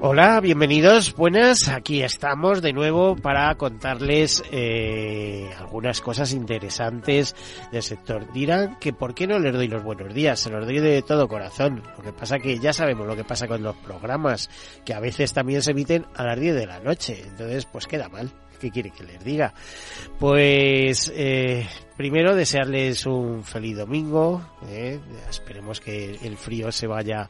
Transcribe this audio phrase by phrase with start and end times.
[0.00, 1.66] Hola, bienvenidos, buenas.
[1.66, 7.34] Aquí estamos de nuevo para contarles eh, algunas cosas interesantes
[7.72, 8.32] del sector.
[8.32, 11.26] Dirán que por qué no les doy los buenos días, se los doy de todo
[11.26, 11.82] corazón.
[11.96, 14.48] Lo que pasa que ya sabemos lo que pasa con los programas,
[14.84, 17.20] que a veces también se emiten a las 10 de la noche.
[17.26, 18.30] Entonces, pues queda mal.
[18.60, 19.54] ¿Qué quiere que les diga?
[20.18, 24.42] Pues eh, primero desearles un feliz domingo.
[24.68, 24.98] Eh.
[25.28, 27.28] Esperemos que el frío se vaya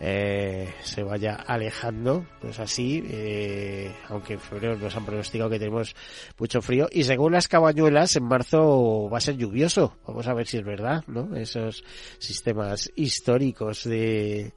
[0.00, 2.26] eh, se vaya alejando.
[2.40, 5.94] Pues así, eh, aunque en febrero nos han pronosticado que tenemos
[6.38, 6.88] mucho frío.
[6.92, 9.96] Y según las cabañuelas, en marzo va a ser lluvioso.
[10.06, 11.34] Vamos a ver si es verdad, ¿no?
[11.36, 11.84] Esos
[12.18, 14.52] sistemas históricos de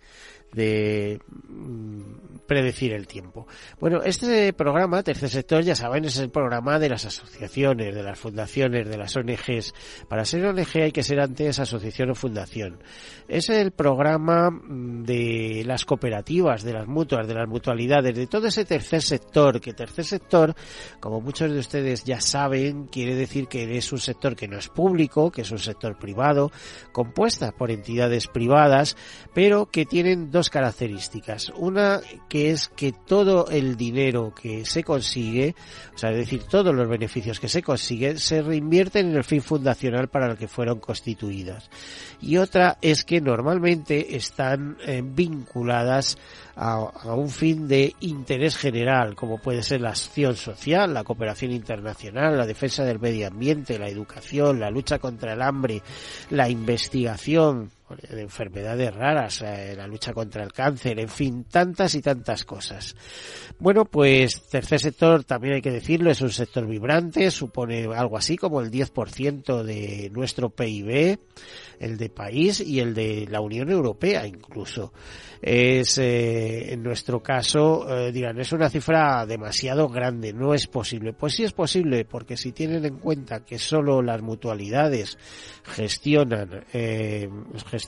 [0.53, 2.02] de mm,
[2.47, 3.47] predecir el tiempo.
[3.80, 8.19] Bueno, este programa, Tercer Sector, ya saben, es el programa de las asociaciones, de las
[8.19, 9.73] fundaciones, de las ONGs.
[10.09, 12.83] Para ser ONG hay que ser antes asociación o fundación.
[13.27, 18.47] Es el programa mm, de las cooperativas, de las mutuas, de las mutualidades, de todo
[18.47, 20.53] ese tercer sector, que tercer sector,
[20.99, 24.67] como muchos de ustedes ya saben, quiere decir que es un sector que no es
[24.67, 26.52] público, que es un sector privado,
[26.91, 28.97] compuesta por entidades privadas,
[29.33, 31.52] pero que tienen dos características.
[31.56, 35.56] Una que es que todo el dinero que se consigue,
[35.94, 39.42] o sea, es decir, todos los beneficios que se consiguen, se reinvierten en el fin
[39.42, 41.69] fundacional para el que fueron constituidas.
[42.22, 46.17] Y otra es que normalmente están eh, vinculadas
[46.56, 51.52] a, a, un fin de interés general, como puede ser la acción social, la cooperación
[51.52, 55.81] internacional, la defensa del medio ambiente, la educación, la lucha contra el hambre,
[56.29, 62.02] la investigación, de enfermedades raras, eh, la lucha contra el cáncer, en fin, tantas y
[62.02, 62.96] tantas cosas.
[63.59, 68.38] Bueno, pues tercer sector, también hay que decirlo, es un sector vibrante, supone algo así
[68.38, 71.19] como el 10% de nuestro PIB,
[71.79, 74.94] el de país y el de la Unión Europea incluso.
[75.41, 81.13] Es, eh, en nuestro caso, eh, dirán, es una cifra demasiado grande, no es posible.
[81.13, 85.18] Pues sí es posible, porque si tienen en cuenta que solo las mutualidades
[85.63, 87.28] gestionan, eh,
[87.66, 87.81] gestionan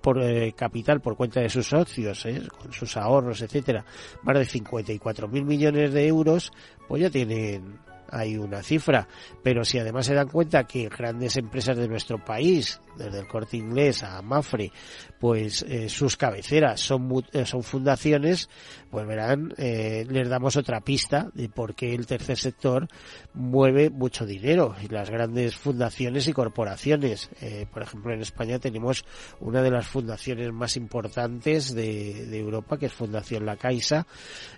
[0.00, 3.84] por eh, capital por cuenta de sus socios, eh, con sus ahorros, etcétera,
[4.22, 6.52] más de 54 mil millones de euros,
[6.88, 7.78] pues ya tienen
[8.12, 9.06] hay una cifra,
[9.42, 13.56] pero si además se dan cuenta que grandes empresas de nuestro país, desde el corte
[13.56, 14.72] inglés a Mafre,
[15.18, 18.48] pues eh, sus cabeceras son, eh, son fundaciones,
[18.90, 22.88] pues verán, eh, les damos otra pista de por qué el tercer sector
[23.34, 27.30] mueve mucho dinero y las grandes fundaciones y corporaciones.
[27.40, 29.04] Eh, por ejemplo, en España tenemos
[29.40, 34.06] una de las fundaciones más importantes de, de Europa, que es Fundación La Caixa,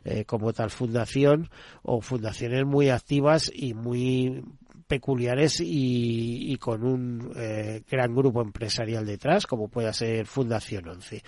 [0.04, 1.50] eh, como tal fundación,
[1.82, 4.44] o fundaciones muy activas y muy
[4.92, 11.22] peculiares y, con un eh, gran grupo empresarial detrás, como pueda ser Fundación 11.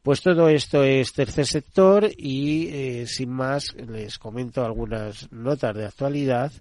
[0.00, 5.86] Pues todo esto es tercer sector y eh, sin más les comento algunas notas de
[5.86, 6.52] actualidad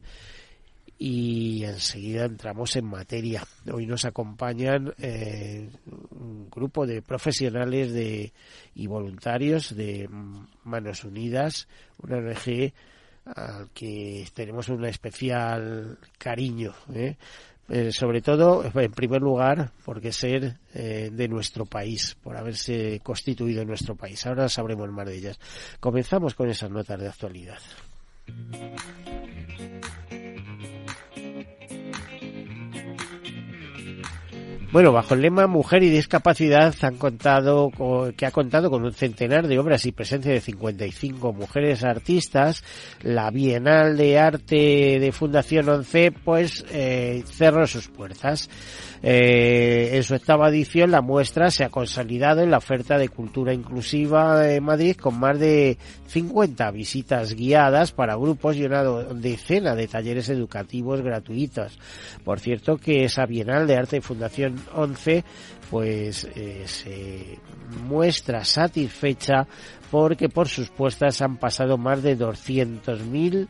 [0.97, 3.43] y enseguida entramos en materia.
[3.71, 5.69] Hoy nos acompañan eh,
[6.09, 8.33] un grupo de profesionales de,
[8.73, 10.09] y voluntarios de
[10.63, 11.67] Manos Unidas,
[12.01, 12.73] una ONG
[13.35, 16.73] al que tenemos un especial cariño.
[16.93, 17.15] ¿eh?
[17.69, 23.61] Eh, sobre todo, en primer lugar, porque ser eh, de nuestro país, por haberse constituido
[23.61, 24.25] en nuestro país.
[24.25, 25.39] Ahora sabremos más de ellas.
[25.79, 27.59] Comenzamos con esas notas de actualidad.
[34.77, 38.93] Bueno, bajo el lema Mujer y Discapacidad han contado con, que ha contado con un
[38.93, 42.63] centenar de obras y presencia de 55 mujeres artistas,
[43.01, 48.51] la Bienal de Arte de Fundación 11 pues eh, cerró sus puertas.
[49.01, 53.53] Eh, en su octava edición la muestra se ha consolidado en la oferta de cultura
[53.53, 55.77] inclusiva de Madrid con más de
[56.07, 61.79] 50 visitas guiadas para grupos y una decena de talleres educativos gratuitos.
[62.23, 65.23] Por cierto que esa Bienal de Arte de Fundación 11
[65.69, 67.39] pues eh, se
[67.85, 69.47] muestra satisfecha
[69.91, 73.47] porque por sus puestas han pasado más de 200.000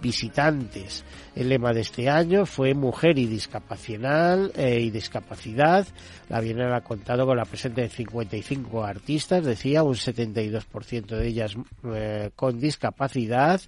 [0.00, 1.04] visitantes.
[1.34, 4.50] El lema de este año fue Mujer y Discapacidad.
[4.58, 5.86] Eh, y discapacidad.
[6.28, 11.56] La Bienal ha contado con la presencia de 55 artistas, decía, un 72% de ellas
[11.84, 13.60] eh, con discapacidad.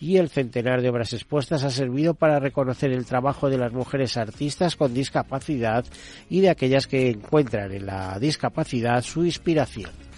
[0.00, 4.16] Y el centenar de obras expuestas ha servido para reconocer el trabajo de las mujeres
[4.16, 5.84] artistas con discapacidad
[6.28, 10.13] y de aquellas que encuentran en la discapacidad su inspiración.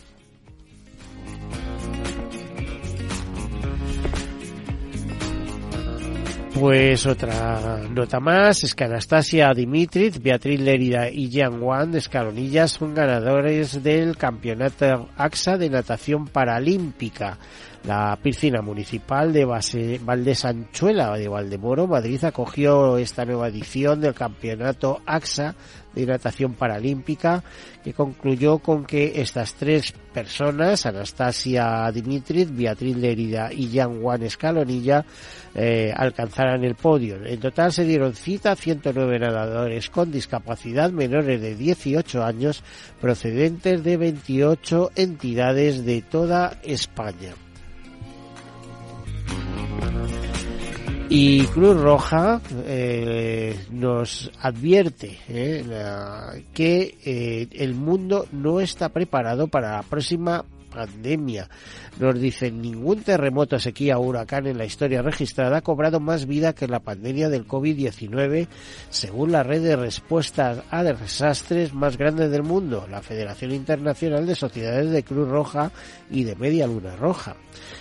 [6.58, 12.72] Pues otra nota más es que Anastasia Dimitrit, Beatriz Lérida y Jean Wan de Escalonillas
[12.72, 17.36] son ganadores del Campeonato AXA de Natación Paralímpica.
[17.86, 25.54] La piscina municipal de Valdesanchuela de Valdemoro, Madrid, acogió esta nueva edición del campeonato AXA
[25.94, 27.44] de natación paralímpica
[27.84, 35.04] que concluyó con que estas tres personas, Anastasia Dimitri, Beatriz Lerida y Jan Juan Escalonilla,
[35.54, 37.24] eh, alcanzaran el podio.
[37.24, 42.64] En total se dieron cita a 109 nadadores con discapacidad menores de 18 años
[43.00, 47.45] procedentes de 28 entidades de toda España.
[51.08, 59.76] Y Cruz Roja eh, nos advierte eh, que eh, el mundo no está preparado para
[59.76, 60.44] la próxima
[60.76, 61.48] pandemia.
[62.00, 66.54] Nos dicen, ningún terremoto, sequía o huracán en la historia registrada ha cobrado más vida
[66.54, 68.48] que la pandemia del COVID-19,
[68.90, 74.34] según la red de respuestas a desastres más grande del mundo, la Federación Internacional de
[74.34, 75.70] Sociedades de Cruz Roja
[76.10, 77.36] y de Media Luna Roja.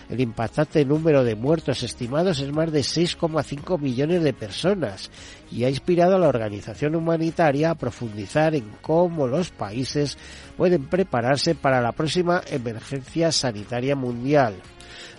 [0.10, 5.10] El impactante número de muertos estimados es más de 6,5 millones de personas
[5.52, 10.18] y ha inspirado a la organización humanitaria a profundizar en cómo los países
[10.58, 14.56] pueden prepararse para la próxima emergencia sanitaria mundial.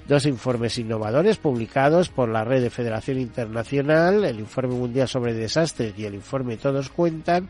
[0.06, 5.94] Dos informes innovadores publicados por la Red de Federación Internacional, el Informe Mundial sobre Desastres
[5.98, 7.48] y el Informe Todos Cuentan,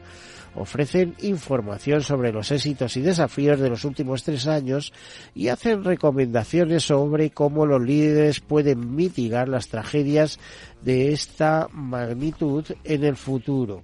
[0.56, 4.92] ofrecen información sobre los éxitos y desafíos de los últimos tres años
[5.34, 10.38] y hacen recomendaciones sobre cómo los líderes pueden mitigar las tragedias
[10.82, 13.82] de esta magnitud en el futuro.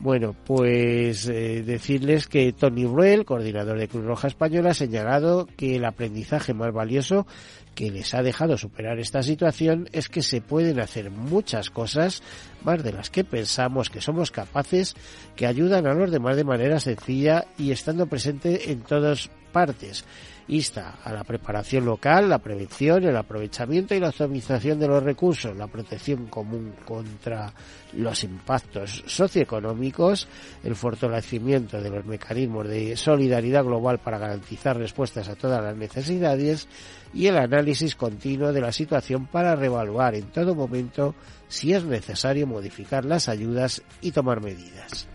[0.00, 5.76] Bueno, pues eh, decirles que Tony Ruel, coordinador de Cruz Roja Española, ha señalado que
[5.76, 7.26] el aprendizaje más valioso
[7.74, 12.22] que les ha dejado superar esta situación es que se pueden hacer muchas cosas,
[12.62, 14.94] más de las que pensamos que somos capaces,
[15.36, 20.04] que ayudan a los demás de manera sencilla y estando presente en todas partes
[20.48, 25.56] insta a la preparación local, la prevención, el aprovechamiento y la optimización de los recursos,
[25.56, 27.52] la protección común contra
[27.94, 30.28] los impactos socioeconómicos,
[30.64, 36.68] el fortalecimiento de los mecanismos de solidaridad global para garantizar respuestas a todas las necesidades
[37.14, 41.14] y el análisis continuo de la situación para reevaluar en todo momento
[41.48, 45.06] si es necesario modificar las ayudas y tomar medidas.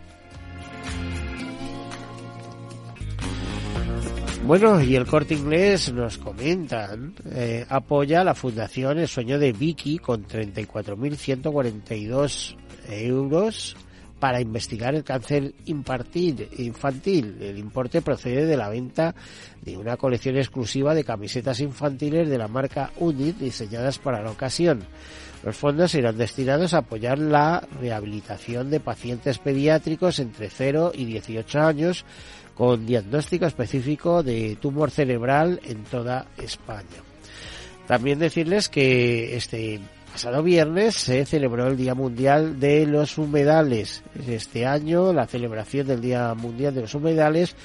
[4.46, 9.98] Bueno, y el corte inglés nos comentan, eh, apoya la fundación El Sueño de Vicky
[9.98, 12.56] con 34.142
[12.88, 13.76] euros
[14.18, 16.48] para investigar el cáncer infantil.
[17.40, 19.14] El importe procede de la venta
[19.62, 24.80] de una colección exclusiva de camisetas infantiles de la marca UNIT diseñadas para la ocasión.
[25.42, 31.60] Los fondos irán destinados a apoyar la rehabilitación de pacientes pediátricos entre 0 y 18
[31.60, 32.04] años
[32.60, 37.00] con diagnóstico específico de tumor cerebral en toda España.
[37.86, 39.80] También decirles que este
[40.12, 44.02] pasado viernes se celebró el Día Mundial de los Humedales.
[44.28, 47.56] Este año la celebración del Día Mundial de los Humedales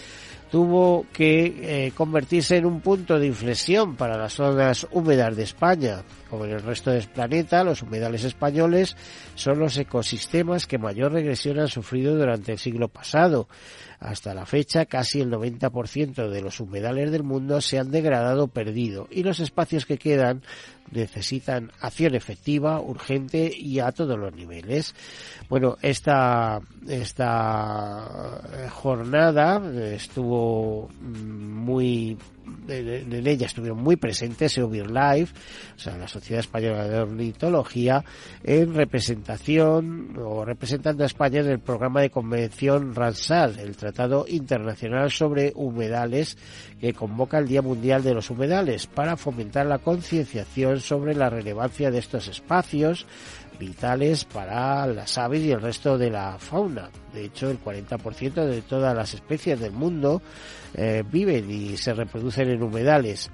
[0.50, 6.03] tuvo que eh, convertirse en un punto de inflexión para las zonas húmedas de España.
[6.29, 8.96] Como en el resto del planeta, los humedales españoles
[9.36, 13.50] son los ecosistemas que mayor regresión han sufrido durante el siglo pasado.
[14.05, 18.47] Hasta la fecha, casi el 90% de los humedales del mundo se han degradado o
[18.47, 20.43] perdido y los espacios que quedan
[20.91, 24.93] necesitan acción efectiva, urgente y a todos los niveles.
[25.50, 29.59] Bueno, esta, esta jornada
[29.95, 32.15] estuvo muy
[32.68, 35.30] en ella estuvieron muy presentes EOBIR Live,
[35.75, 38.04] o sea, la Sociedad Española de Ornitología,
[38.44, 45.12] en representación o representando a España en el programa de convención RANSAD, el Tratado Internacional
[45.12, 46.38] sobre Humedales,
[46.80, 51.92] que convoca el Día Mundial de los Humedales para fomentar la concienciación sobre la relevancia
[51.92, 53.06] de estos espacios,
[53.57, 56.89] vitales para las aves y el resto de la fauna.
[57.13, 60.21] De hecho, el 40% de todas las especies del mundo
[60.74, 63.31] eh, viven y se reproducen en humedales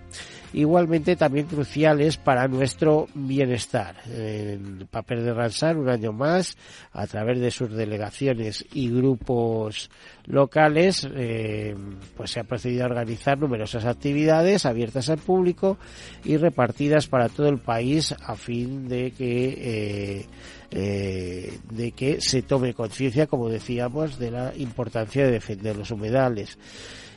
[0.54, 3.96] igualmente también cruciales para nuestro bienestar.
[4.08, 6.58] En papel de Ransar, un año más,
[6.92, 9.90] a través de sus delegaciones y grupos
[10.26, 11.76] locales, eh,
[12.16, 15.78] pues se ha procedido a organizar numerosas actividades abiertas al público
[16.24, 20.26] y repartidas para todo el país a fin de que eh,
[20.74, 26.58] eh, de que se tome conciencia, como decíamos, de la importancia de defender los humedales.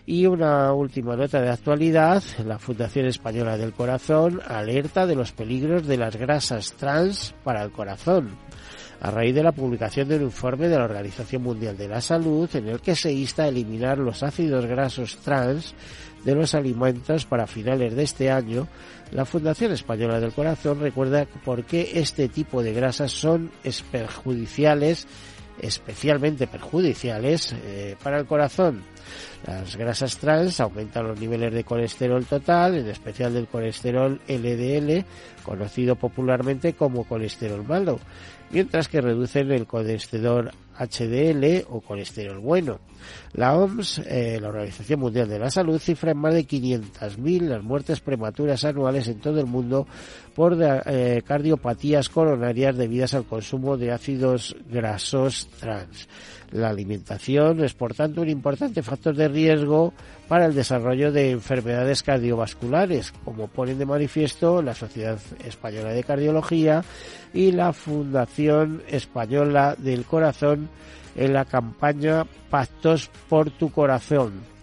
[0.06, 5.86] Y una última nota de actualidad, la Fundación Española del Corazón alerta de los peligros
[5.86, 8.36] de las grasas trans para el corazón
[9.00, 12.48] a raíz de la publicación de un informe de la Organización Mundial de la Salud
[12.54, 15.74] en el que se insta a eliminar los ácidos grasos trans
[16.24, 18.66] de los alimentos para finales de este año,
[19.10, 23.50] la Fundación Española del Corazón recuerda por qué este tipo de grasas son
[23.90, 25.06] perjudiciales,
[25.60, 28.84] especialmente perjudiciales eh, para el corazón.
[29.46, 35.04] Las grasas trans aumentan los niveles de colesterol total, en especial del colesterol LDL,
[35.42, 38.00] conocido popularmente como colesterol malo,
[38.50, 42.80] mientras que reducen el colesterol HDL o colesterol bueno.
[43.34, 47.62] La OMS, eh, la Organización Mundial de la Salud, cifra en más de 500.000 las
[47.62, 49.86] muertes prematuras anuales en todo el mundo
[50.34, 56.08] por eh, cardiopatías coronarias debidas al consumo de ácidos grasos trans.
[56.54, 59.92] La alimentación es, por tanto, un importante factor de riesgo
[60.28, 66.84] para el desarrollo de enfermedades cardiovasculares, como ponen de manifiesto la Sociedad Española de Cardiología
[67.32, 70.68] y la Fundación Española del Corazón
[71.16, 74.53] en la campaña Pactos por tu Corazón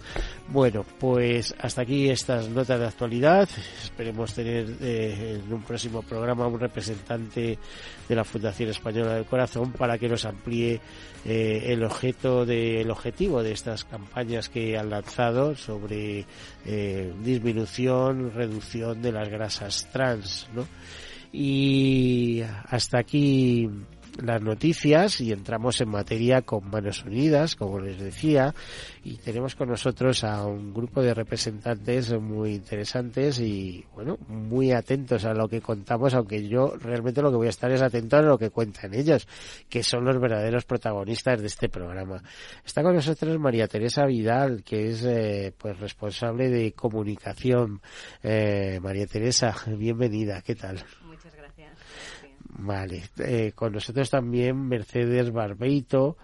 [0.48, 3.48] bueno, pues hasta aquí estas notas de actualidad.
[3.84, 7.58] Esperemos tener eh, en un próximo programa un representante
[8.08, 10.82] de la Fundación Española del Corazón para que nos amplíe
[11.26, 16.26] eh, el objeto de, el objetivo de estas campañas que han lanzado sobre
[16.66, 20.68] eh, disminución, reducción de las grasas trans, ¿no?
[21.32, 23.70] Y hasta aquí
[24.22, 28.54] las noticias y entramos en materia con manos unidas, como les decía,
[29.04, 35.26] y tenemos con nosotros a un grupo de representantes muy interesantes y, bueno, muy atentos
[35.26, 38.22] a lo que contamos, aunque yo realmente lo que voy a estar es atento a
[38.22, 39.28] lo que cuentan ellos,
[39.70, 42.22] que son los verdaderos protagonistas de este programa.
[42.66, 47.82] Está con nosotros María Teresa Vidal, que es eh, pues responsable de comunicación.
[48.24, 50.84] Eh, María Teresa, bienvenida, ¿qué tal?
[52.58, 56.18] Vale, eh, con nosotros también Mercedes Barbeito,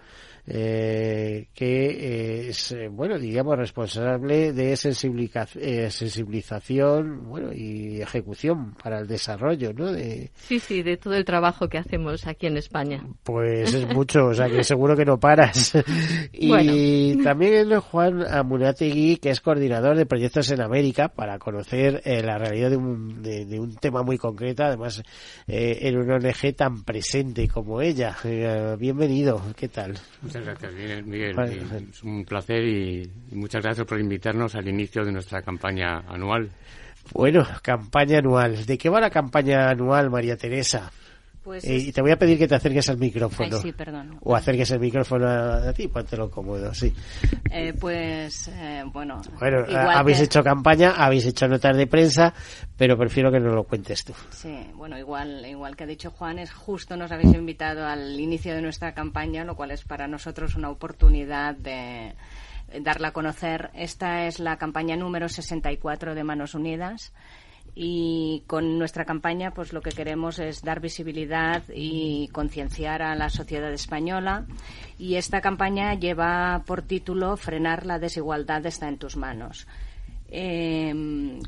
[0.50, 9.06] eh, que eh, es, eh, bueno, digamos, responsable de sensibilización bueno, y ejecución para el
[9.06, 9.92] desarrollo, ¿no?
[9.92, 10.30] De...
[10.36, 13.04] Sí, sí, de todo el trabajo que hacemos aquí en España.
[13.24, 15.74] Pues es mucho, o sea que seguro que no paras.
[16.32, 22.70] y también Juan Amunategui, que es coordinador de proyectos en América, para conocer la realidad
[22.70, 25.02] de un, de, un tema muy concreto, además
[25.46, 28.16] en una ONG tan presente como ella.
[28.78, 29.98] bienvenido, ¿qué tal?
[30.44, 30.72] Gracias,
[31.04, 31.36] Miguel.
[31.90, 36.50] Es un placer y, muchas gracias por invitarnos al inicio de nuestra campaña anual.
[37.12, 38.66] Bueno, campaña anual.
[38.66, 40.90] ¿De qué va la campaña anual, María Teresa?
[41.48, 43.56] Pues eh, y te voy a pedir que te acerques al micrófono.
[43.56, 44.18] sí, perdón.
[44.20, 46.92] O acerques el micrófono a, ti, lo cómodo, sí.
[47.50, 49.22] Eh, pues, eh, bueno.
[49.40, 52.34] Bueno, habéis hecho campaña, habéis hecho notas de prensa,
[52.76, 54.12] pero prefiero que nos lo cuentes tú.
[54.28, 58.54] Sí, bueno, igual, igual que ha dicho Juan, es justo nos habéis invitado al inicio
[58.54, 62.14] de nuestra campaña, lo cual es para nosotros una oportunidad de
[62.82, 63.70] darla a conocer.
[63.72, 67.14] Esta es la campaña número 64 de Manos Unidas
[67.80, 73.30] y con nuestra campaña pues lo que queremos es dar visibilidad y concienciar a la
[73.30, 74.46] sociedad española
[74.98, 79.68] y esta campaña lleva por título Frenar la desigualdad está en tus manos.
[80.30, 80.92] Eh,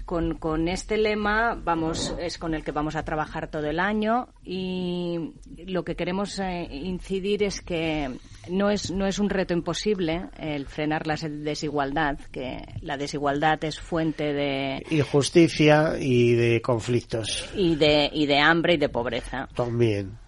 [0.06, 4.28] con, con, este lema vamos es con el que vamos a trabajar todo el año
[4.42, 5.34] y
[5.66, 8.10] lo que queremos eh, incidir es que
[8.48, 13.78] no es no es un reto imposible el frenar la desigualdad que la desigualdad es
[13.78, 17.50] fuente de injusticia y de conflictos.
[17.54, 19.46] y de y de hambre y de pobreza.
[19.54, 20.19] También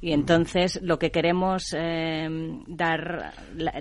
[0.00, 2.28] y entonces lo que queremos eh,
[2.66, 3.32] dar,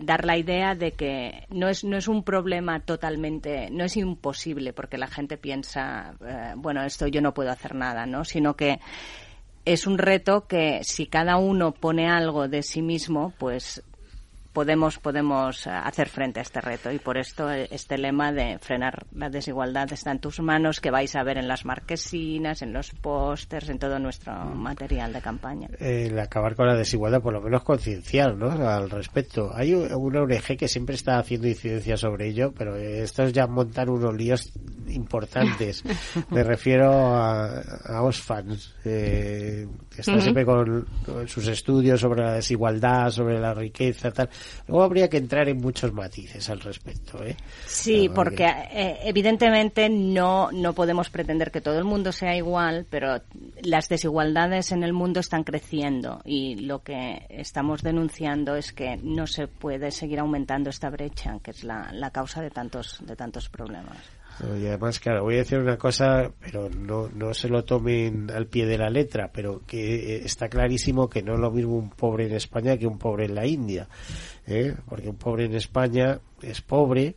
[0.02, 4.74] dar la idea de que no es, no es un problema totalmente, no es imposible
[4.74, 8.24] porque la gente piensa, eh, bueno, esto yo no puedo hacer nada, ¿no?
[8.24, 8.80] Sino que
[9.66, 13.84] es un reto que si cada uno pone algo de sí mismo, pues
[14.58, 19.30] podemos, podemos hacer frente a este reto y por esto este lema de frenar la
[19.30, 23.70] desigualdad está en tus manos que vais a ver en las marquesinas, en los pósters,
[23.70, 25.68] en todo nuestro material de campaña.
[25.78, 28.50] El acabar con la desigualdad, por lo menos concienciar ¿no?
[28.50, 29.52] al respecto.
[29.54, 34.16] Hay una ONG que siempre está haciendo incidencia sobre ello, pero estos ya montan unos
[34.16, 34.52] líos
[34.88, 35.84] importantes.
[36.32, 40.88] Me refiero a, a Osfan, eh, que está siempre con,
[41.28, 44.30] sus estudios sobre la desigualdad, sobre la riqueza, tal.
[44.68, 47.24] Luego habría que entrar en muchos matices al respecto.
[47.24, 47.36] ¿eh?
[47.66, 53.22] Sí, porque eh, evidentemente no, no podemos pretender que todo el mundo sea igual, pero
[53.62, 59.28] las desigualdades en el mundo están creciendo y lo que estamos denunciando es que no
[59.28, 63.50] se puede seguir aumentando esta brecha, que es la, la causa de tantos, de tantos
[63.50, 63.98] problemas.
[64.40, 68.46] Y además, claro, voy a decir una cosa, pero no, no se lo tomen al
[68.46, 71.90] pie de la letra, pero que eh, está clarísimo que no es lo mismo un
[71.90, 73.88] pobre en España que un pobre en la India.
[74.46, 74.76] ¿eh?
[74.88, 77.16] Porque un pobre en España es pobre,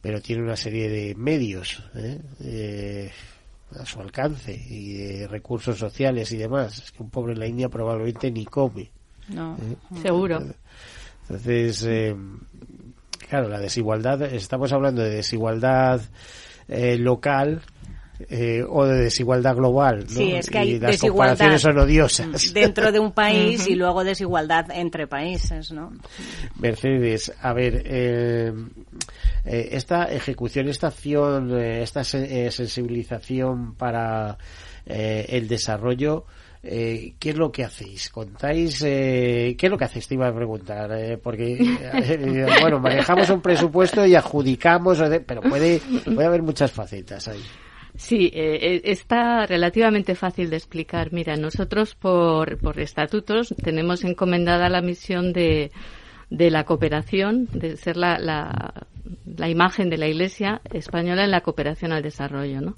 [0.00, 3.10] pero tiene una serie de medios ¿eh?
[3.76, 6.78] a su alcance y de recursos sociales y demás.
[6.78, 8.92] Es que un pobre en la India probablemente ni come.
[9.28, 9.56] No,
[10.02, 10.40] seguro.
[11.22, 11.84] Entonces,
[13.28, 16.00] claro, la desigualdad, estamos hablando de desigualdad
[16.68, 17.62] eh, local
[18.28, 20.08] eh, o de desigualdad global.
[20.08, 22.52] Sí, es que hay y las desigualdad son odiosas.
[22.54, 25.92] dentro de un país y luego desigualdad entre países, ¿no?
[26.58, 28.52] Mercedes, a ver, eh,
[29.44, 34.38] esta ejecución, esta acción, esta sensibilización para
[34.86, 36.26] el desarrollo
[36.66, 38.08] eh, ¿qué es lo que hacéis?
[38.10, 38.82] ¿Contáis?
[38.84, 40.08] Eh, ¿Qué es lo que hacéis?
[40.08, 45.80] Te iba a preguntar, eh, porque, eh, bueno, manejamos un presupuesto y adjudicamos, pero puede,
[46.04, 47.42] puede haber muchas facetas ahí.
[47.96, 51.12] Sí, está relativamente fácil de explicar.
[51.12, 55.70] Mira, nosotros por, por estatutos tenemos encomendada la misión de,
[56.28, 58.86] de la cooperación, de ser la, la,
[59.26, 62.76] la imagen de la Iglesia española en la cooperación al desarrollo, ¿no?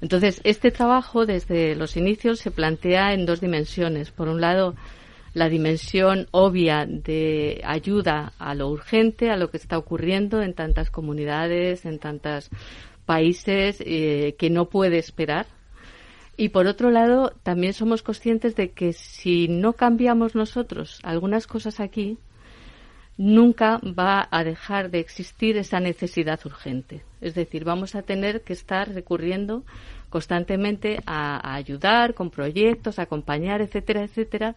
[0.00, 4.10] Entonces, este trabajo desde los inicios se plantea en dos dimensiones.
[4.10, 4.74] Por un lado,
[5.34, 10.90] la dimensión obvia de ayuda a lo urgente, a lo que está ocurriendo en tantas
[10.90, 12.50] comunidades, en tantos
[13.04, 15.46] países, eh, que no puede esperar.
[16.36, 21.80] Y por otro lado, también somos conscientes de que si no cambiamos nosotros algunas cosas
[21.80, 22.16] aquí,
[23.20, 27.04] nunca va a dejar de existir esa necesidad urgente.
[27.20, 29.62] Es decir, vamos a tener que estar recurriendo
[30.08, 34.56] constantemente a, ayudar con proyectos, a acompañar, etcétera, etcétera.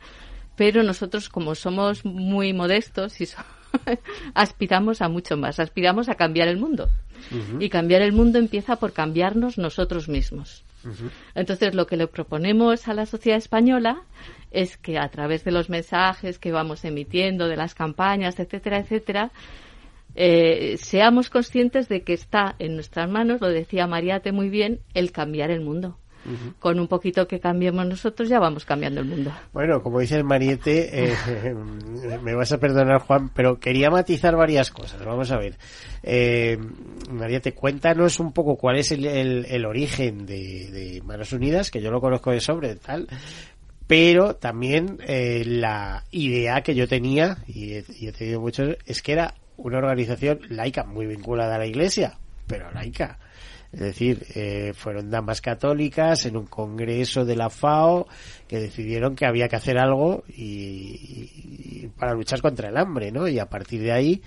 [0.56, 3.28] Pero nosotros, como somos muy modestos y
[4.34, 6.88] aspiramos a mucho más, aspiramos a cambiar el mundo.
[7.60, 10.64] Y cambiar el mundo empieza por cambiarnos nosotros mismos.
[11.36, 14.04] Entonces, lo que le proponemos a la sociedad española
[14.52, 19.32] es que a través de los mensajes que vamos emitiendo, de las campañas, etcétera, etcétera,
[20.16, 25.12] eh, seamos conscientes de que está en nuestras manos, lo decía Mariate muy bien, el
[25.12, 25.98] cambiar el mundo.
[26.60, 29.32] Con un poquito que cambiemos nosotros ya vamos cambiando el mundo.
[29.52, 31.16] Bueno, como dice el Mariette, eh,
[32.24, 35.04] me vas a perdonar Juan, pero quería matizar varias cosas.
[35.04, 35.58] Vamos a ver.
[36.02, 36.58] Eh,
[37.10, 42.32] Mariette, cuéntanos un poco cuál es el, origen de, Manos Unidas, que yo lo conozco
[42.32, 43.08] de sobre, tal,
[43.88, 49.02] pero también eh, la idea que yo tenía, y he, y he tenido muchos, es
[49.02, 53.20] que era una organización laica, muy vinculada a la Iglesia, pero laica.
[53.74, 58.08] Es decir, eh, fueron damas católicas en un congreso de la FAO
[58.48, 63.28] que decidieron que había que hacer algo y, para luchar contra el hambre, ¿no?
[63.28, 64.22] Y a partir de ahí,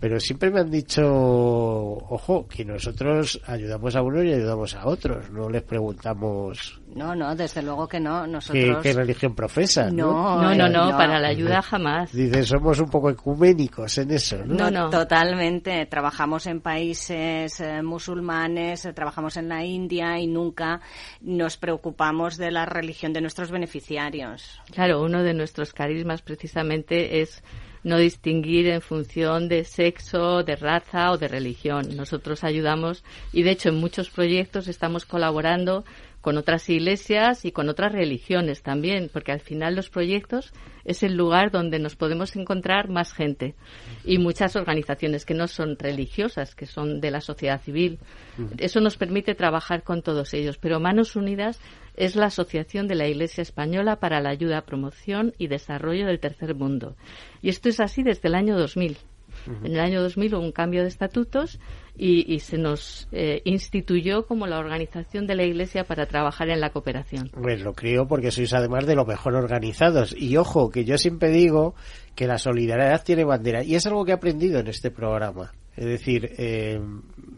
[0.00, 5.30] pero siempre me han dicho, ojo, que nosotros ayudamos a unos y ayudamos a otros,
[5.30, 8.26] no les preguntamos no, no, desde luego que no.
[8.26, 8.82] Nosotros...
[8.82, 9.90] ¿Qué, religión profesa?
[9.90, 12.12] No, no, no, para la ayuda jamás.
[12.12, 14.70] Dice, somos un poco ecuménicos en eso, ¿no?
[14.70, 15.86] No, Totalmente.
[15.86, 20.80] Trabajamos en países eh, musulmanes, eh, trabajamos en la India y nunca
[21.20, 24.60] nos preocupamos de la religión de nuestros beneficiarios.
[24.72, 27.42] Claro, uno de nuestros carismas precisamente es
[27.82, 31.96] no distinguir en función de sexo, de raza o de religión.
[31.96, 35.84] Nosotros ayudamos y de hecho en muchos proyectos estamos colaborando
[36.20, 40.52] con otras iglesias y con otras religiones también, porque al final los proyectos
[40.84, 43.54] es el lugar donde nos podemos encontrar más gente
[44.04, 47.98] y muchas organizaciones que no son religiosas, que son de la sociedad civil.
[48.58, 51.58] Eso nos permite trabajar con todos ellos, pero Manos Unidas
[52.00, 56.54] es la Asociación de la Iglesia Española para la Ayuda, Promoción y Desarrollo del Tercer
[56.54, 56.96] Mundo.
[57.42, 58.96] Y esto es así desde el año 2000.
[59.64, 61.60] En el año 2000 hubo un cambio de estatutos
[61.96, 66.70] y, se nos eh, instituyó como la organización de la Iglesia para trabajar en la
[66.70, 67.30] cooperación.
[67.30, 70.14] Pues lo creo porque sois además de lo mejor organizados.
[70.16, 71.74] Y ojo, que yo siempre digo
[72.14, 73.62] que la solidaridad tiene bandera.
[73.62, 75.52] Y es algo que he aprendido en este programa.
[75.80, 76.78] Es decir, eh,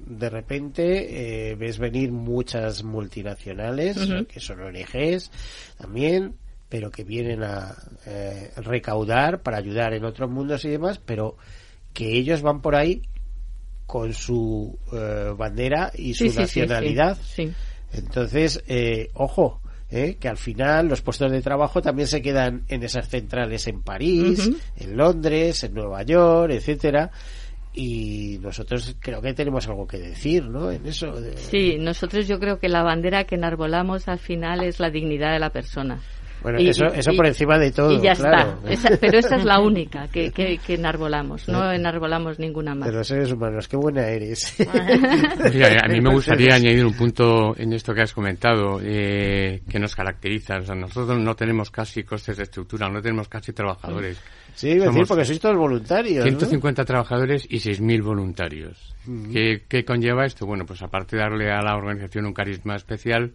[0.07, 3.97] de repente eh, ves venir muchas multinacionales,
[4.29, 5.31] que son ONGs
[5.79, 6.35] también,
[6.69, 7.75] pero que vienen a
[8.57, 11.37] recaudar para ayudar en otros mundos y demás, pero
[11.95, 13.03] que ellos van por ahí
[13.93, 17.19] con su eh, bandera y su nacionalidad.
[17.93, 22.83] Entonces, eh, ojo, eh, que al final los puestos de trabajo también se quedan en
[22.83, 27.11] esas centrales en París, en Londres, en Nueva York, etcétera.
[27.75, 30.71] Y nosotros creo que tenemos algo que decir, ¿no?
[30.71, 31.15] En eso.
[31.37, 35.39] Sí, nosotros yo creo que la bandera que enarbolamos al final es la dignidad de
[35.39, 36.01] la persona.
[36.43, 37.93] Bueno, eso, eso por encima de todo.
[37.93, 38.59] Y ya está.
[39.01, 41.49] pero esa es la única que, que, enarbolamos.
[41.49, 42.89] No enarbolamos ninguna más.
[42.89, 44.57] De los seres humanos, qué buena eres.
[44.61, 49.95] a mí me gustaría añadir un punto en esto que has comentado eh, que nos
[49.95, 50.59] caracteriza.
[50.59, 54.21] O sea, nosotros no tenemos casi costes de estructura, no tenemos casi trabajadores.
[54.55, 56.25] Sí, decir, porque sois todos voluntarios.
[56.25, 58.95] 150 trabajadores y 6.000 voluntarios.
[59.33, 60.47] ¿Qué, ¿Qué conlleva esto?
[60.47, 63.33] Bueno, pues aparte de darle a la organización un carisma especial,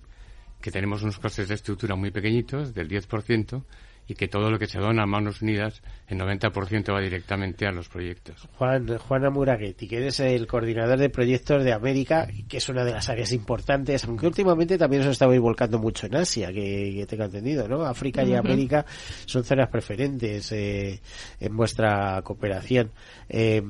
[0.62, 3.64] que tenemos unos costes de estructura muy pequeñitos, del 10%,
[4.08, 7.72] y que todo lo que se dona a manos unidas, el 90% va directamente a
[7.72, 8.48] los proyectos.
[8.58, 12.94] Juan, Juana Muraguetti, que eres el coordinador de proyectos de América, que es una de
[12.94, 17.68] las áreas importantes, aunque últimamente también os estabais volcando mucho en Asia, que, tengo entendido,
[17.68, 17.84] ¿no?
[17.84, 18.86] África y América
[19.26, 21.02] son zonas preferentes eh,
[21.40, 22.92] en vuestra cooperación.
[23.28, 23.62] Eh,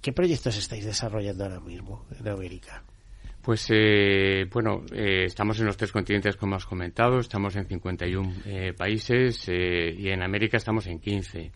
[0.00, 2.82] ¿Qué proyectos estáis desarrollando ahora mismo en América?
[3.44, 8.32] Pues eh, bueno, eh, estamos en los tres continentes como has comentado, estamos en 51
[8.46, 11.52] eh, países eh, y en América estamos en 15.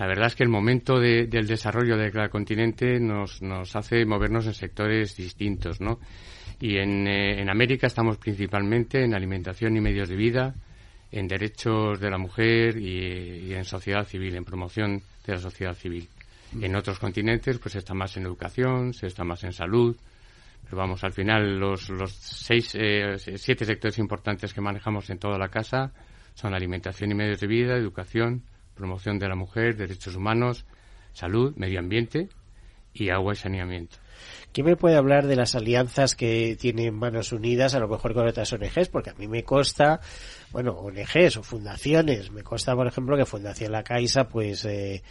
[0.00, 4.46] La verdad es que el momento del desarrollo de cada continente nos, nos hace movernos
[4.48, 6.00] en sectores distintos, ¿no?
[6.58, 10.54] Y en, en América estamos principalmente en alimentación y medios de vida,
[11.12, 15.74] en derechos de la mujer y, y en sociedad civil, en promoción de la sociedad
[15.74, 16.08] civil.
[16.60, 19.96] En otros continentes, pues está más en educación, se está más en salud,
[20.70, 25.48] vamos, al final los, los seis, eh, siete sectores importantes que manejamos en toda la
[25.48, 25.92] casa
[26.34, 28.44] son alimentación y medios de vida, educación,
[28.74, 30.64] promoción de la mujer, derechos humanos,
[31.12, 32.28] salud, medio ambiente
[32.92, 33.96] y agua y saneamiento.
[34.52, 38.26] ¿Quién me puede hablar de las alianzas que tienen Manos Unidas, a lo mejor con
[38.26, 38.88] otras ONGs?
[38.88, 40.00] Porque a mí me consta,
[40.50, 45.02] bueno, ONGs o fundaciones, me consta, por ejemplo, que Fundación La Caixa, pues, eh,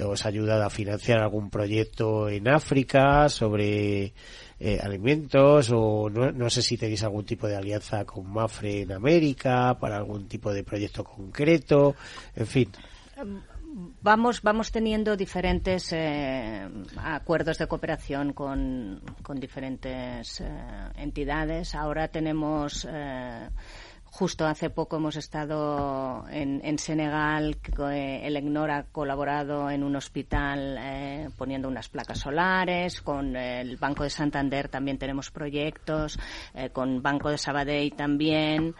[0.00, 4.14] os ha ayudado a financiar algún proyecto en África sobre
[4.58, 8.92] eh, alimentos o no, no, sé si tenéis algún tipo de alianza con Mafre en
[8.92, 11.96] América para algún tipo de proyecto concreto,
[12.34, 12.70] en fin.
[14.02, 20.46] Vamos, vamos teniendo diferentes eh, acuerdos de cooperación con, con diferentes eh,
[20.96, 21.74] entidades.
[21.74, 22.86] Ahora tenemos
[24.16, 27.56] Justo hace poco hemos estado en, Senegal,
[27.90, 33.76] eh, el EGNOR ha colaborado en un hospital eh, poniendo unas placas solares, con el
[33.76, 36.16] Banco de Santander también tenemos proyectos,
[36.54, 38.76] eh, con Banco de Sabadell también.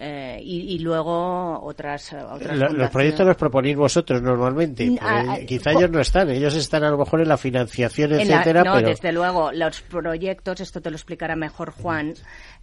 [0.00, 4.96] Eh, y, luego otras, otras los proyectos los proponéis vosotros normalmente
[5.46, 6.30] quizá ellos no están.
[6.30, 10.80] Ellos están a lo mejor en la financiación etcétera no desde luego los proyectos esto
[10.80, 12.14] te lo explicará mejor Juan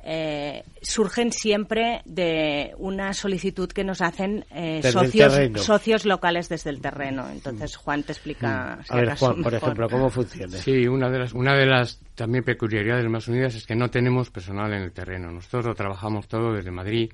[0.02, 6.80] eh, surgen siempre de una solicitud que nos hacen eh, socios socios locales desde el
[6.80, 7.28] terreno.
[7.30, 8.94] Entonces Juan te explica mm.
[8.94, 12.44] a ver Juan por ejemplo cómo funciona sí una de las una de las también
[12.44, 16.54] peculiaridades más unidas es que no tenemos personal en el terreno nosotros lo trabajamos todo
[16.54, 17.12] desde Madrid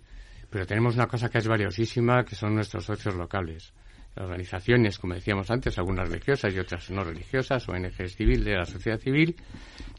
[0.52, 3.74] pero tenemos una cosa que es valiosísima, que son nuestros socios locales.
[4.18, 9.00] Organizaciones, como decíamos antes, algunas religiosas y otras no religiosas, ONGs civil de la sociedad
[9.00, 9.38] civil,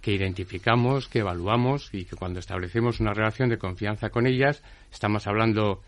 [0.02, 4.62] que identificamos, que evaluamos y que cuando establecemos una relación de confianza con ellas,
[4.92, 5.80] estamos hablando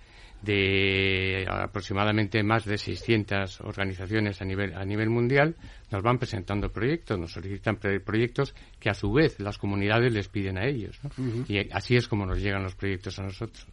[0.44, 5.56] de aproximadamente más de 600 organizaciones a nivel, a nivel mundial,
[5.90, 10.58] nos van presentando proyectos, nos solicitan proyectos que a su vez las comunidades les piden
[10.58, 11.00] a ellos.
[11.48, 13.66] Y así es como nos llegan los proyectos a nosotros.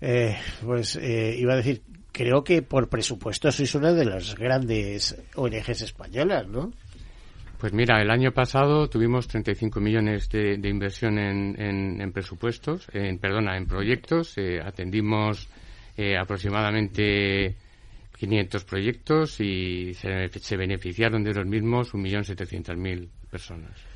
[0.00, 5.14] Eh, pues eh, iba a decir, creo que por presupuesto sois una de las grandes
[5.36, 6.72] ONGs españolas, ¿no?
[7.62, 13.66] Pues mira, el año pasado tuvimos 35 millones de, inversión en, presupuestos, en, perdona, en
[13.66, 14.36] proyectos.
[14.36, 15.48] Eh, atendimos
[15.96, 17.56] eh, aproximadamente
[18.16, 23.92] 500 proyectos y se, se beneficiaron de los mismos 1.700.000 personas.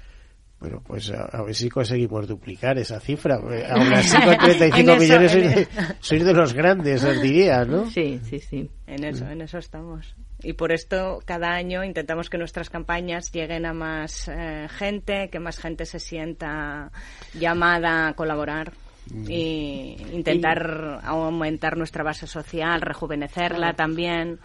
[0.59, 3.39] Bueno, pues a, ver si conseguimos duplicar esa cifra.
[3.47, 5.69] Eh, aún así, con 35 millones
[6.01, 7.89] sois de, los grandes, os diría, ¿no?
[7.91, 8.69] Sí, sí, sí.
[8.87, 10.17] En eso, en eso estamos.
[10.43, 15.39] Y por esto, cada año intentamos que nuestras campañas lleguen a más eh, gente, que
[15.39, 16.91] más gente se sienta
[17.35, 18.86] llamada a colaborar mm.
[19.29, 24.39] Y intentar aumentar nuestra base social, rejuvenecerla también.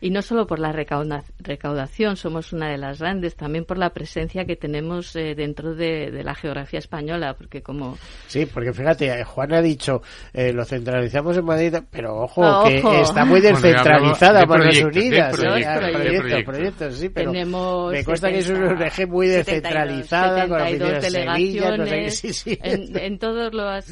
[0.00, 4.44] Y no solo por la recaudación, somos una de las grandes, también por la presencia
[4.44, 7.96] que tenemos eh, dentro de, la geografía española, porque como...
[8.26, 10.02] Sí, porque fíjate, eh, Juan ha dicho,
[10.32, 15.36] eh, lo centralizamos en Madrid, pero ojo, que está muy descentralizada Manos Unidas.
[15.36, 22.96] proyectos, proyectos, sí, pero me cuesta que es un eje muy descentralizada, con delegaciones, En,
[22.98, 23.86] en todas las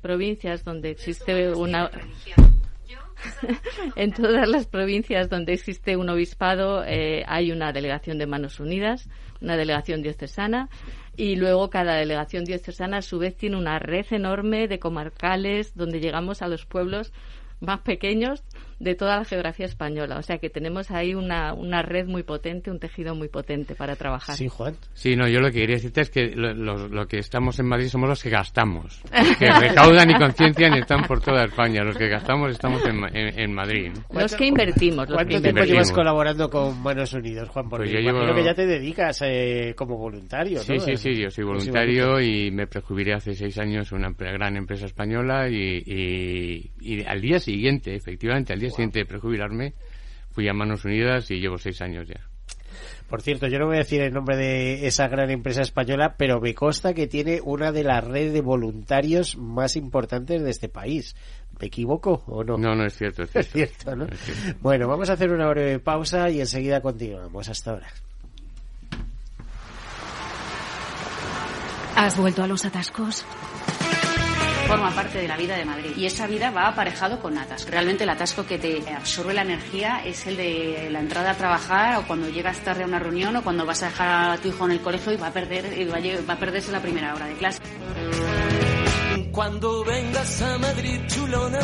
[0.00, 1.90] provincias donde existe una
[3.96, 9.08] en todas las provincias donde existe un obispado eh, hay una delegación de Manos Unidas,
[9.40, 10.68] una delegación diocesana
[11.16, 16.00] y luego cada delegación diocesana a su vez tiene una red enorme de comarcales donde
[16.00, 17.12] llegamos a los pueblos
[17.60, 18.42] más pequeños
[18.80, 20.16] de toda la geografía española.
[20.18, 23.94] O sea que tenemos ahí una, una red muy potente, un tejido muy potente para
[23.94, 24.34] trabajar.
[24.36, 24.74] Sí, Juan.
[24.94, 28.08] Sí, no, yo lo que quería decirte es que lo, que estamos en Madrid somos
[28.08, 29.02] los que gastamos.
[29.12, 31.84] Los que recaudan y conciencian y están por toda España.
[31.84, 33.92] Los que gastamos estamos en, en, Madrid.
[34.12, 35.06] Los que invertimos.
[35.08, 37.68] Los ¿Cuánto tiempo llevas colaborando con Manos Unidos, Juan?
[37.68, 38.34] Porque pues yo llevo...
[38.34, 42.66] que ya te dedicas eh, como voluntario, Sí, sí, sí, yo soy voluntario y me
[42.66, 47.94] prejubilé hace seis años en una gran empresa española y, y, y al día siguiente,
[47.94, 49.74] efectivamente, al día siguiente de prejubilarme,
[50.30, 52.20] fui a Manos Unidas y llevo seis años ya.
[53.08, 56.40] Por cierto, yo no voy a decir el nombre de esa gran empresa española, pero
[56.40, 61.16] me consta que tiene una de las redes de voluntarios más importantes de este país.
[61.60, 62.56] ¿Me equivoco o no?
[62.56, 63.24] No, no es cierto.
[63.34, 64.06] Es cierto, ¿no?
[64.60, 67.48] Bueno, vamos a hacer una breve pausa y enseguida continuamos.
[67.48, 67.88] Hasta ahora.
[71.96, 73.26] ¿Has vuelto a los atascos?
[74.70, 77.72] Forma parte de la vida de Madrid y esa vida va aparejado con atasco.
[77.72, 81.98] Realmente el atasco que te absorbe la energía es el de la entrada a trabajar
[81.98, 84.66] o cuando llegas tarde a una reunión o cuando vas a dejar a tu hijo
[84.66, 87.34] en el colegio y va a perder y va a perderse la primera hora de
[87.34, 87.58] clase.
[89.32, 91.60] Cuando vengas a Madrid, chulona.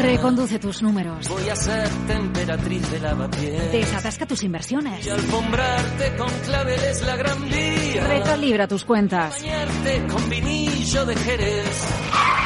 [0.00, 1.28] Reconduce tus números.
[1.28, 3.72] Voy a ser temperatriz de lavapiés.
[3.72, 5.06] Desatasca tus inversiones.
[5.06, 8.06] Y alfombrarte con claveles la gran vía.
[8.06, 9.40] Recalibra tus cuentas.
[9.40, 12.39] Bañarte con vinillo de Jerez.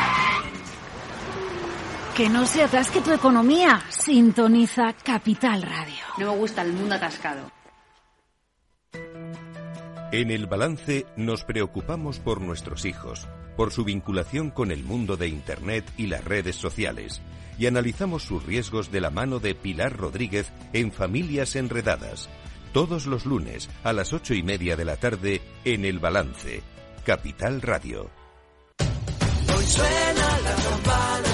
[2.17, 3.83] Que no se atasque tu economía.
[3.89, 5.97] Sintoniza Capital Radio.
[6.19, 7.51] No me gusta el mundo atascado.
[10.13, 15.27] En el balance nos preocupamos por nuestros hijos, por su vinculación con el mundo de
[15.27, 17.21] Internet y las redes sociales,
[17.59, 22.29] y analizamos sus riesgos de la mano de Pilar Rodríguez en Familias Enredadas,
[22.73, 26.63] todos los lunes a las ocho y media de la tarde en el balance,
[27.05, 28.09] Capital Radio.
[28.79, 31.34] Hoy suena la campana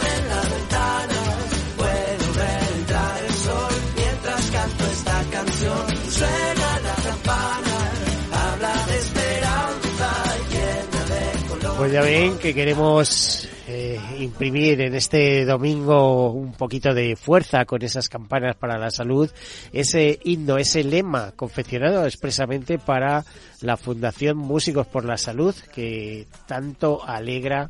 [11.81, 17.81] Pues ya ven que queremos eh, imprimir en este domingo un poquito de fuerza con
[17.81, 19.29] esas campanas para la salud,
[19.73, 23.25] ese himno, ese lema confeccionado expresamente para
[23.61, 27.69] la Fundación Músicos por la Salud, que tanto alegra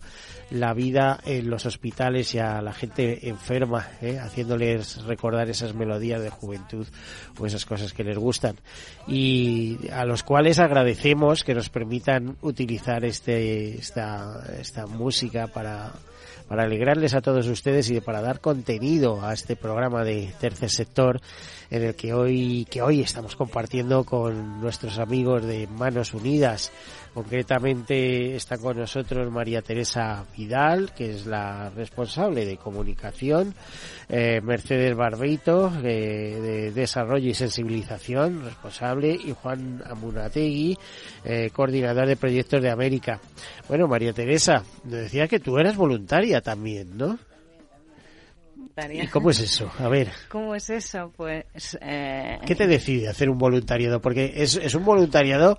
[0.50, 4.20] la vida en los hospitales y a la gente enferma, ¿eh?
[4.20, 6.86] haciéndoles recordar esas melodías de juventud
[7.40, 8.58] o esas cosas que les gustan.
[9.08, 15.94] Y a los cuales agradecemos que nos permitan utilizar este, esta, esta música para
[16.52, 21.22] para alegrarles a todos ustedes y para dar contenido a este programa de Tercer Sector
[21.70, 26.74] en el que hoy, que hoy estamos compartiendo con nuestros amigos de Manos Unidas.
[27.13, 33.54] Concretamente está con nosotros María Teresa Vidal, que es la responsable de comunicación,
[34.08, 40.78] eh, Mercedes Barbeito, de desarrollo y sensibilización, responsable, y Juan Amunategui,
[41.26, 43.19] eh, coordinador de proyectos de América.
[43.67, 47.19] Bueno, María Teresa, me decía que tú eras voluntaria también, ¿no?
[48.89, 49.71] ¿Y cómo es eso?
[49.80, 50.12] A ver.
[50.30, 51.12] ¿Cómo es eso?
[51.15, 51.78] Pues.
[51.82, 52.39] Eh...
[52.45, 54.02] ¿Qué te decide hacer un voluntariado?
[54.02, 55.58] Porque es, es un voluntariado,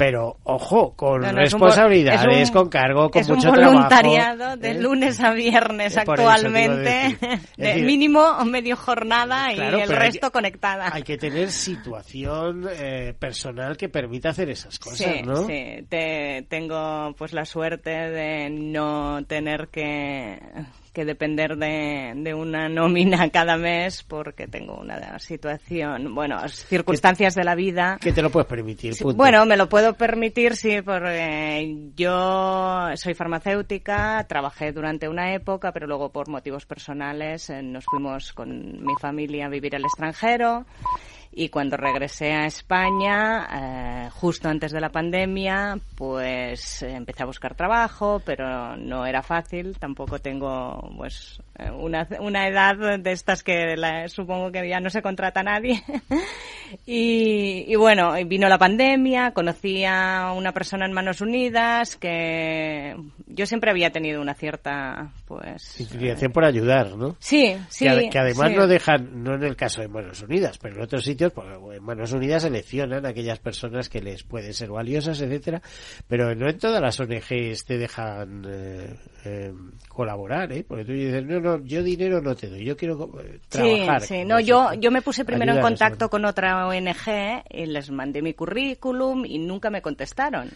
[0.00, 3.48] pero ojo, con No, no, es un responsabilidades, es un- con cargo, con es mucho
[3.50, 3.74] un trabajo.
[3.74, 4.80] voluntariado de ¿eh?
[4.80, 7.06] lunes a viernes Eh, actualmente.
[7.20, 10.88] Es de decir, mínimo medio jornada Claro, y el hay resto conectada.
[10.90, 15.46] Hay que tener situación eh, personal que permita hacer esas cosas, sí, ¿no?
[15.46, 15.84] sí.
[15.90, 20.38] Te- tengo pues la suerte de no tener que,
[20.92, 27.44] que depender de, de una nómina cada mes porque tengo una situación, bueno, circunstancias de
[27.44, 27.98] la vida.
[28.00, 29.16] Que te lo puedes permitir, punto.
[29.16, 35.86] Bueno, me lo puedo permitir, sí, porque yo soy farmacéutica, trabajé durante una época, pero
[35.86, 40.66] luego por motivos personales eh, nos fuimos con mi familia a vivir al extranjero.
[41.32, 43.89] Y cuando regresé a España, eh,
[44.20, 49.78] justo antes de la pandemia, pues empecé a buscar trabajo, pero no era fácil.
[49.78, 51.40] Tampoco tengo, pues,
[51.78, 55.82] una, una edad de estas que la- supongo que ya no se contrata a nadie.
[56.86, 62.96] y, y bueno, vino la pandemia, conocí a una persona en Manos Unidas que
[63.26, 65.80] yo siempre había tenido una cierta, pues...
[65.80, 67.16] Inclinación por ayudar, ¿no?
[67.18, 67.84] Sí, sí.
[67.84, 68.56] que, ade- que además sí.
[68.56, 71.82] no dejan, no en el caso de Manos Unidas, pero en otros sitios, porque en
[71.82, 75.60] Manos Unidas seleccionan a aquellas personas que les pueden ser valiosas, etcétera,
[76.08, 78.94] pero no en todas las ONGs te dejan eh,
[79.24, 79.52] eh,
[79.88, 80.64] colaborar, ¿eh?
[80.66, 84.02] Porque tú dices, no, no, yo dinero no te doy, yo quiero eh, trabajar.
[84.02, 84.24] Sí, sí.
[84.24, 88.34] No, yo, yo me puse primero en contacto con otra ONG y les mandé mi
[88.34, 90.50] currículum y nunca me contestaron.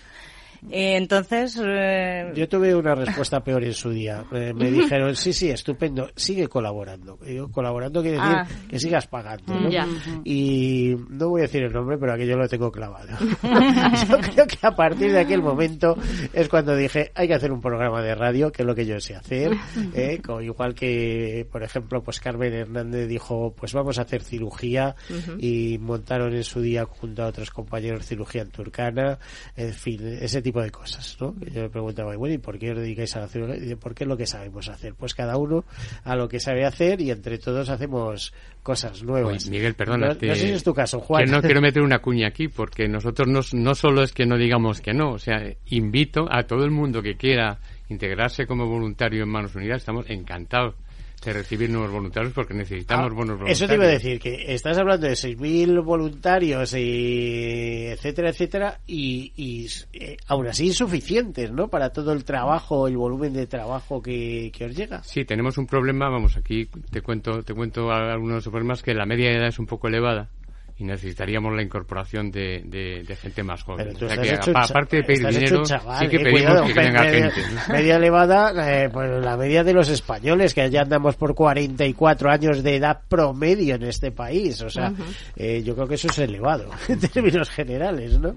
[0.71, 4.25] Eh, Entonces, eh, Yo tuve una respuesta peor en su día.
[4.33, 7.19] Eh, me dijeron, sí, sí, estupendo, sigue colaborando.
[7.27, 8.47] Y yo, colaborando quiere decir Ah.
[8.69, 9.55] que sigas pagando.
[9.61, 9.71] ¿no?
[9.71, 9.87] Ya.
[10.25, 13.09] Y no voy a decir el nombre, pero aquello lo tengo clavado.
[14.09, 15.97] yo creo que a partir de aquel momento
[16.33, 18.99] es cuando dije, hay que hacer un programa de radio, que es lo que yo
[19.01, 19.53] sé hacer.
[19.95, 20.21] ¿eh?
[20.25, 24.95] Como igual que, por ejemplo, pues Carmen Hernández dijo, pues vamos a hacer cirugía
[25.39, 29.19] y montaron en su día junto a otros compañeros cirugía en Turcana,
[29.57, 31.35] en fin, ese tipo de cosas, ¿no?
[31.53, 33.57] Yo le preguntaba, bueno, ¿y por qué os dedicáis a la cirugía?
[33.57, 34.95] Y dice, porque es lo que sabemos hacer.
[34.95, 35.65] Pues cada uno
[36.05, 39.47] a lo que sabe hacer y entre todos hacemos cosas nuevas.
[39.47, 40.09] Oye, Miguel, perdona.
[40.09, 41.25] No, sé si es tu caso, Juan.
[41.25, 44.37] Que no quiero meter una cuña aquí, porque nosotros no, no solo es que no
[44.37, 49.23] digamos que no, o sea, invito a todo el mundo que quiera integrarse como voluntario
[49.23, 50.75] en Manos Unidas, estamos encantados
[51.25, 53.59] de recibir nuevos voluntarios porque necesitamos Ah, buenos voluntarios.
[53.59, 59.33] Eso te iba a decir, que estás hablando de 6.000 voluntarios y etcétera, etcétera, y,
[59.37, 61.69] y eh, aún así insuficientes, ¿no?
[61.69, 65.03] Para todo el trabajo, el volumen de trabajo que, que os llega.
[65.03, 69.31] Sí, tenemos un problema, vamos, aquí te cuento, te cuento algunos problemas que la media
[69.31, 70.29] de edad es un poco elevada
[70.77, 73.87] y necesitaríamos la incorporación de, de- de gente más joven.
[73.87, 76.67] Pero tú O sea que, aparte de pedir dinero, chaval, sí que eh, pedimos cuidado,
[76.67, 77.73] que venga media, gente.
[77.73, 82.63] media elevada, eh, pues la media de los españoles, que ya andamos por 44 años
[82.65, 84.61] de edad promedio en este país.
[84.63, 84.93] O sea,
[85.37, 88.35] eh, yo creo que eso es elevado en términos generales, ¿no?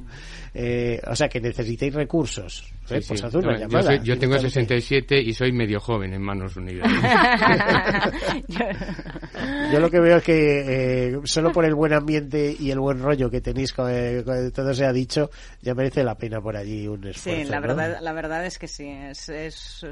[0.60, 2.62] Eh, o sea, que necesitéis recursos.
[2.90, 3.02] ¿eh?
[3.02, 3.26] Sí, Pues sí.
[3.26, 3.84] haz una No, yo, llamada.
[3.84, 4.82] soy- yo tengo directamente.
[4.82, 6.88] 67 y soy medio joven en Manos Unidas.
[9.72, 13.02] Yo lo que veo es que eh, solo por el buen ambiente y el buen
[13.02, 15.30] rollo que tenéis, con, eh, con todo se ha dicho,
[15.62, 17.42] ya merece la pena por allí un esfuerzo.
[17.44, 17.68] Sí, la ¿no?
[17.68, 18.88] verdad, la verdad es que sí.
[18.90, 19.86] Es, es,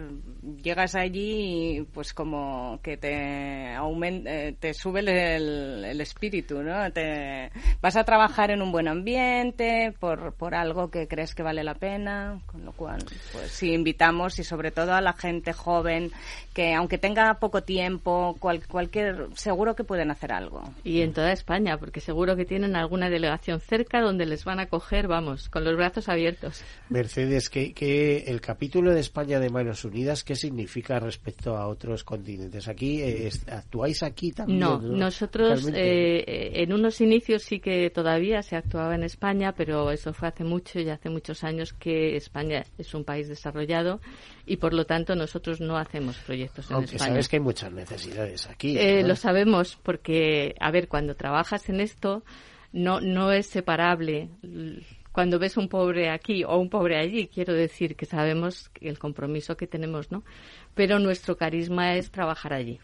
[0.63, 6.61] llegas allí y pues como que te aumenta, eh, te sube el, el- el espíritu,
[6.63, 6.91] ¿no?
[6.91, 11.63] Te, vas a trabajar en un buen ambiente por, por algo que crees que vale
[11.63, 16.11] la pena, con lo cual, pues sí invitamos y sobre todo a la gente joven
[16.53, 20.63] que aunque tenga poco tiempo, cual- cualquier, seguro que pueden hacer algo.
[20.83, 24.67] Y en toda España, porque seguro que tienen alguna delegación cerca donde les van a
[24.67, 26.63] coger, vamos, con los brazos abiertos.
[26.89, 32.03] Mercedes, que, que el capítulo de España de Manos Unidas, ¿qué significa respecto a otros
[32.03, 32.67] continentes?
[32.67, 34.59] Aquí, eh, ¿actuáis aquí también?
[34.59, 40.13] No, nosotros eh, en unos inicios sí que todavía se actuaba en España, pero eso
[40.13, 43.99] fue hace mucho y hace muchos años que España es un país desarrollado
[44.45, 47.11] y por lo tanto nosotros no hacemos proyectos en Aunque España.
[47.11, 48.77] sabes que hay muchas necesidades aquí.
[48.77, 49.03] Eh.
[49.03, 52.14] Lo sabemos porque, a ver, cuando trabajas en esto,
[52.71, 54.29] no, no es separable
[55.15, 59.55] cuando ves un pobre aquí o un pobre allí, quiero decir que sabemos el compromiso
[59.55, 60.25] que tenemos, ¿no?
[60.73, 62.81] Pero nuestro carisma es trabajar allí.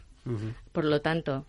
[0.72, 1.46] Por lo tanto,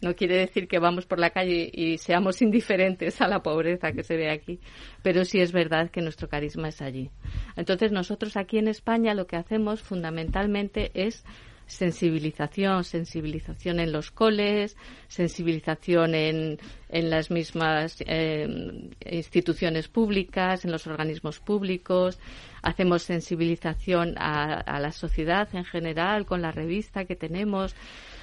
[0.00, 4.04] no quiere decir que vamos por la calle y seamos indiferentes a la pobreza que
[4.04, 4.58] se ve aquí,
[5.02, 7.10] pero sí es verdad que nuestro carisma es allí.
[7.54, 11.26] Entonces, nosotros aquí en España lo que hacemos fundamentalmente es
[11.72, 14.76] sensibilización, sensibilización en los coles,
[15.08, 16.58] sensibilización en,
[16.88, 22.18] en las mismas eh, instituciones públicas, en los organismos públicos.
[22.62, 27.74] Hacemos sensibilización a, la sociedad en general con la revista que tenemos.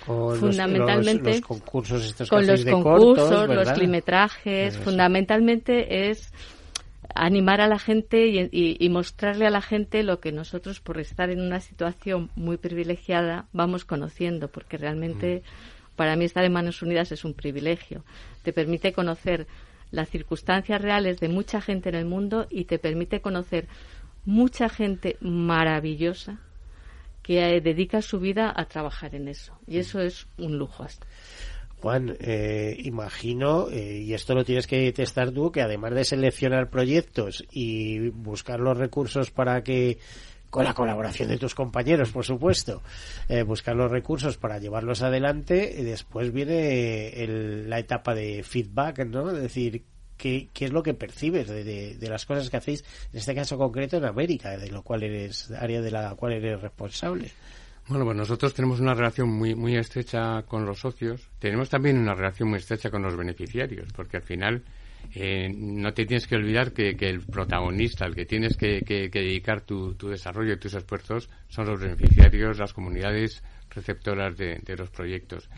[0.05, 6.32] fundamentalmente los, concursos estos con los concursos, los climetrajes, fundamentalmente es
[7.16, 11.41] animar a la gente y, mostrarle a la gente lo que nosotros, por estar en
[11.41, 15.95] una situación muy privilegiada, vamos conociendo, porque realmente mm.
[15.95, 18.03] para mí estar en Manos Unidas es un privilegio.
[18.43, 19.47] Te permite conocer
[19.91, 23.68] las circunstancias reales de mucha gente en el mundo y te permite conocer
[24.26, 26.39] mucha gente maravillosa
[27.24, 29.57] que eh, dedica su vida a trabajar en eso.
[29.68, 30.84] Y eso es un lujo.
[30.84, 31.05] Hasta.
[31.82, 36.69] Juan, eh, imagino, eh, y esto lo tienes que testar tú, que además de seleccionar
[36.69, 39.97] proyectos y buscar los recursos para que,
[40.49, 42.82] con la colaboración de tus compañeros, por supuesto,
[43.30, 47.13] eh, buscar los recursos para llevarlos adelante, y después viene
[47.65, 49.32] la etapa de feedback, ¿no?
[49.32, 49.84] Es decir,
[50.17, 51.63] ¿qué, qué es lo que percibes de,
[51.95, 55.49] de, las cosas que hacéis, en este caso concreto en América, de lo cual eres,
[55.51, 57.32] área de la cual eres responsable?
[57.89, 61.27] Bueno, pues nosotros tenemos una relación muy, muy estrecha con los socios.
[61.39, 64.63] Tenemos también una relación muy estrecha con los beneficiarios, porque al final
[65.15, 68.81] eh, no te tienes que olvidar que, el protagonista, el que tienes que,
[69.11, 75.49] dedicar tu, desarrollo y tus esfuerzos, son los beneficiarios, las comunidades receptoras de, los proyectos.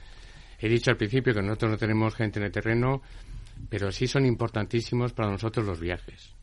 [0.58, 3.02] He dicho al principio que nosotros no tenemos gente en el terreno,
[3.70, 6.34] pero sí son importantísimos para nosotros los viajes.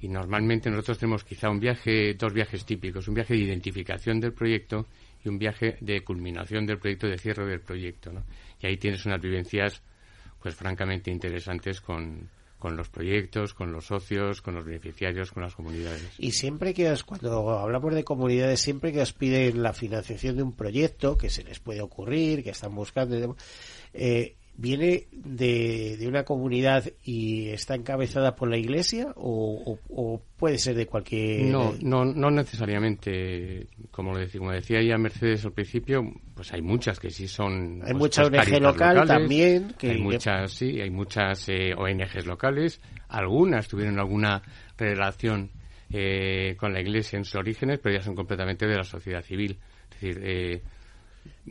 [0.00, 4.32] Y normalmente nosotros tenemos quizá un viaje, dos viajes típicos, un viaje de identificación del
[4.32, 4.86] proyecto
[5.24, 8.12] y un viaje de culminación del proyecto, de cierre del proyecto.
[8.12, 8.24] ¿no?
[8.60, 9.82] Y ahí tienes unas vivencias,
[10.40, 15.54] pues francamente interesantes con, con los proyectos, con los socios, con los beneficiarios, con las
[15.54, 16.14] comunidades.
[16.18, 20.42] Y siempre que os, cuando hablamos de comunidades, siempre que os piden la financiación de
[20.42, 23.36] un proyecto, que se les puede ocurrir, que están buscando,
[23.94, 30.74] eh, ¿Viene de, de, una comunidad y está encabezada por la iglesia o, puede ser
[30.74, 31.44] de cualquier.?
[31.44, 33.68] No, no, no necesariamente.
[33.92, 36.02] Como, lo decía, como decía ya Mercedes al principio,
[36.34, 37.82] pues hay muchas que sí son.
[37.84, 39.74] Hay pues, mucha ONG local también.
[39.78, 42.80] Que, hay muchas, sí, hay muchas eh, ONGs locales.
[43.10, 44.42] Algunas tuvieron alguna
[44.76, 45.52] relación
[45.88, 49.56] eh, con la iglesia en sus orígenes, pero ya son completamente de la sociedad civil.
[49.84, 50.62] Es decir, eh,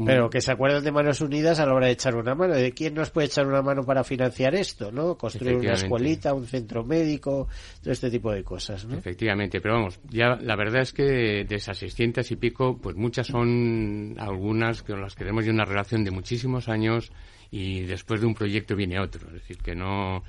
[0.06, 2.54] pero que se acuerden de Manos Unidas a la hora de echar una mano.
[2.54, 4.92] ¿De quién nos puede echar una mano para financiar esto?
[4.92, 5.18] ¿no?
[5.18, 7.48] Construir una escuelita, un centro médico,
[7.82, 8.86] todo este tipo de cosas.
[8.86, 8.98] ¿no?
[8.98, 13.28] Efectivamente, pero vamos, ya la verdad es que de esas 600 y pico, pues muchas
[13.28, 17.12] son algunas con las que tenemos ya una relación de muchísimos años
[17.50, 19.28] y después de un proyecto viene otro.
[19.28, 20.24] Es decir, que no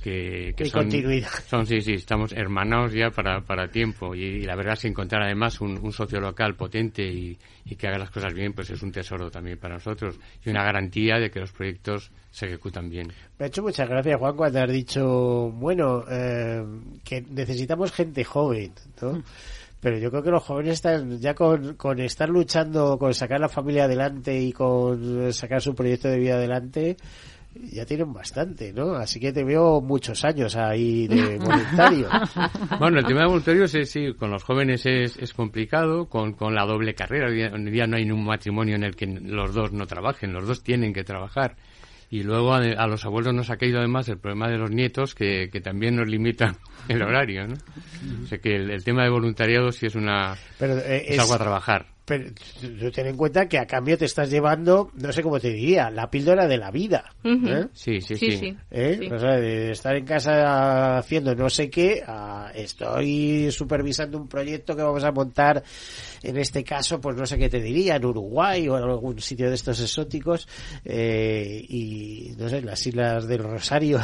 [0.00, 0.90] que, son,
[1.46, 5.22] Son, sí, sí, estamos hermanados ya para, para tiempo y, la verdad es que encontrar
[5.22, 7.38] además un, socio local potente y,
[7.76, 11.18] que haga las cosas bien, pues es un tesoro también para nosotros y una garantía
[11.18, 13.12] de que los proyectos se ejecutan bien.
[13.38, 16.64] Me ha hecho muchas gracias, Juan, cuando has dicho, bueno, eh,
[17.04, 19.12] que necesitamos gente joven, ¿no?
[19.12, 19.22] Mm.
[19.80, 23.48] Pero yo creo que los jóvenes están ya con, con estar luchando, con sacar la
[23.48, 26.98] familia adelante y con sacar su proyecto de vida adelante,
[27.54, 28.94] ya tienen bastante, ¿no?
[28.94, 32.08] Así que te veo muchos años ahí de voluntario.
[32.78, 36.54] bueno, el tema de voluntarios es, sí, con los jóvenes es, es complicado, con, con
[36.54, 37.28] la doble carrera.
[37.28, 40.62] Hoy día no hay un matrimonio en el que los dos no trabajen, los dos
[40.62, 41.56] tienen que trabajar.
[42.12, 45.48] Y luego a, los abuelos nos ha caído además el problema de los nietos que,
[45.50, 46.56] que también nos limita
[46.88, 47.54] el horario, ¿no?
[48.24, 50.36] O sea que el, tema de voluntariado sí es una...
[50.58, 52.28] Pero, eh, es algo a trabajar pero
[52.60, 55.90] tú ten en cuenta que a cambio te estás llevando, no sé cómo te diría,
[55.90, 57.04] la píldora de la vida.
[57.22, 57.68] ¿eh?
[57.72, 58.56] Sí, sí, sí.
[58.68, 59.08] ¿Eh?
[59.12, 62.02] O sea, de estar en casa haciendo no sé qué,
[62.52, 65.62] estoy supervisando un proyecto que vamos a montar,
[66.22, 69.48] en este caso, pues no sé qué te diría, en Uruguay o en algún sitio
[69.48, 70.48] de estos exóticos,
[70.84, 74.00] eh, y no sé, las Islas del Rosario.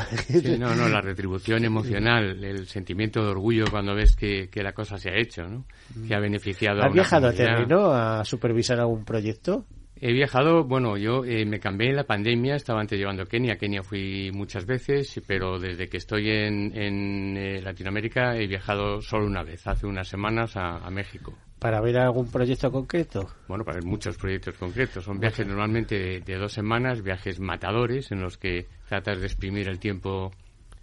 [0.59, 5.11] no, no, la retribución emocional, el sentimiento de orgullo cuando ves que, la cosa se
[5.11, 5.65] ha hecho, ¿no?
[6.09, 7.93] Que ha beneficiado ¿Has viajado a terreno?
[7.93, 9.65] a supervisar algún proyecto?
[9.99, 13.83] He viajado, bueno, yo eh, me cambié en la pandemia, estaba antes llevando Kenia, Kenia
[13.83, 19.43] fui muchas veces, pero desde que estoy en, en eh, Latinoamérica he viajado solo una
[19.43, 21.35] vez, hace unas semanas a, México.
[21.59, 23.27] ¿Para ver algún proyecto concreto?
[23.49, 25.05] Bueno, para ver muchos proyectos concretos.
[25.05, 29.79] Son viajes normalmente de, dos semanas, viajes matadores en los que tratas de exprimir el
[29.79, 30.31] tiempo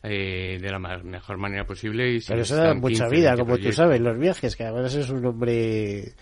[0.01, 2.15] eh, de la mejor manera posible.
[2.15, 5.25] Y Pero eso da mucha vida, como tú sabes, los viajes, que además es un
[5.25, 6.13] hombre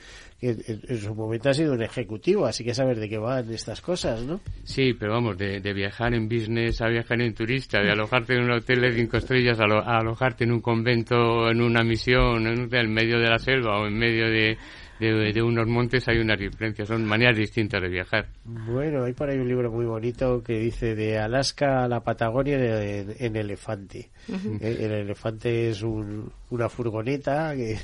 [0.41, 3.79] que en su momento ha sido un ejecutivo, así que saber de qué van estas
[3.79, 4.41] cosas, ¿no?
[4.63, 8.51] Sí, pero vamos, de, viajar en business a viajar en turista, de alojarte en un
[8.51, 9.65] hotel de cinco estrellas a,
[9.99, 14.27] alojarte en un convento, en una misión, en, medio de la selva o en medio
[14.31, 14.57] de,
[14.99, 18.25] de, unos montes hay una diferencia, son maneras distintas de viajar.
[18.43, 22.57] Bueno, hay por ahí un libro muy bonito que dice de Alaska a la Patagonia
[22.57, 24.09] en, elefante.
[24.27, 27.77] Eh, el, elefante es una furgoneta que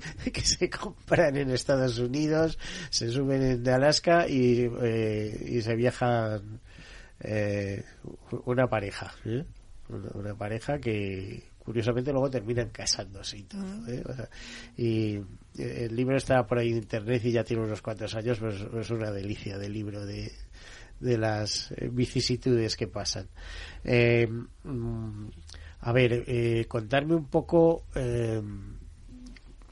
[0.32, 2.58] que se compran en Estados Unidos,
[2.90, 6.60] se suben de Alaska y, eh, y se viajan
[7.20, 7.84] eh,
[8.44, 9.12] una pareja.
[9.24, 9.44] ¿eh?
[10.14, 13.68] Una, pareja que curiosamente luego terminan casándose y todo.
[14.76, 15.20] y
[15.58, 18.90] el libro está por ahí en internet y ya tiene unos cuantos años, pero es,
[18.90, 20.30] una delicia de libro de,
[21.00, 23.28] de las vicisitudes que pasan.
[23.82, 25.26] Mm,
[25.80, 27.82] a ver, contarme un poco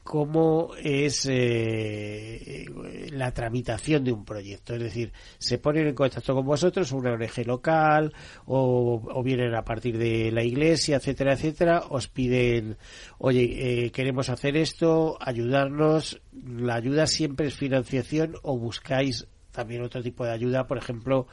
[0.09, 2.65] cómo es eh,
[3.11, 4.73] la tramitación de un proyecto.
[4.73, 8.11] Es decir, se ponen en contacto con vosotros, una ONG local,
[8.47, 12.77] o, vienen a partir de la iglesia, etcétera, etcétera, os piden,
[13.19, 16.19] oye, eh, queremos hacer esto, ayudarnos.
[16.43, 21.27] La ayuda siempre es financiación o buscáis también otro tipo de ayuda, por ejemplo,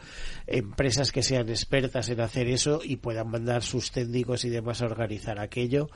[0.47, 4.87] empresas que sean expertas en hacer eso y puedan mandar sus técnicos y demás a
[4.87, 5.89] organizar aquello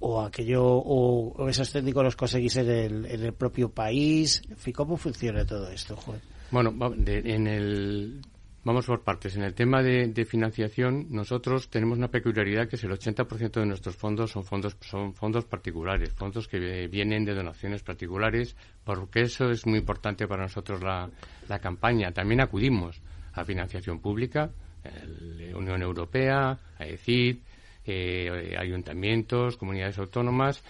[0.00, 4.42] o aquello o, esos técnicos los conseguís en el, en el propio país.
[4.74, 6.20] ¿cómo funciona todo esto, Juan?
[6.50, 6.72] Bueno,
[7.06, 8.20] en el
[8.64, 9.36] Vamos por partes.
[9.36, 13.94] En el tema de, financiación, nosotros tenemos una peculiaridad que es el 80% de nuestros
[13.94, 19.66] fondos son fondos son fondos particulares, fondos que vienen de donaciones particulares, porque eso es
[19.66, 21.10] muy importante para nosotros la,
[21.46, 22.10] la campaña.
[22.12, 23.02] También acudimos
[23.34, 24.50] a financiación pública,
[24.82, 27.40] la Unión Europea, a ECID,
[27.86, 30.62] eh, ayuntamientos, comunidades autónomas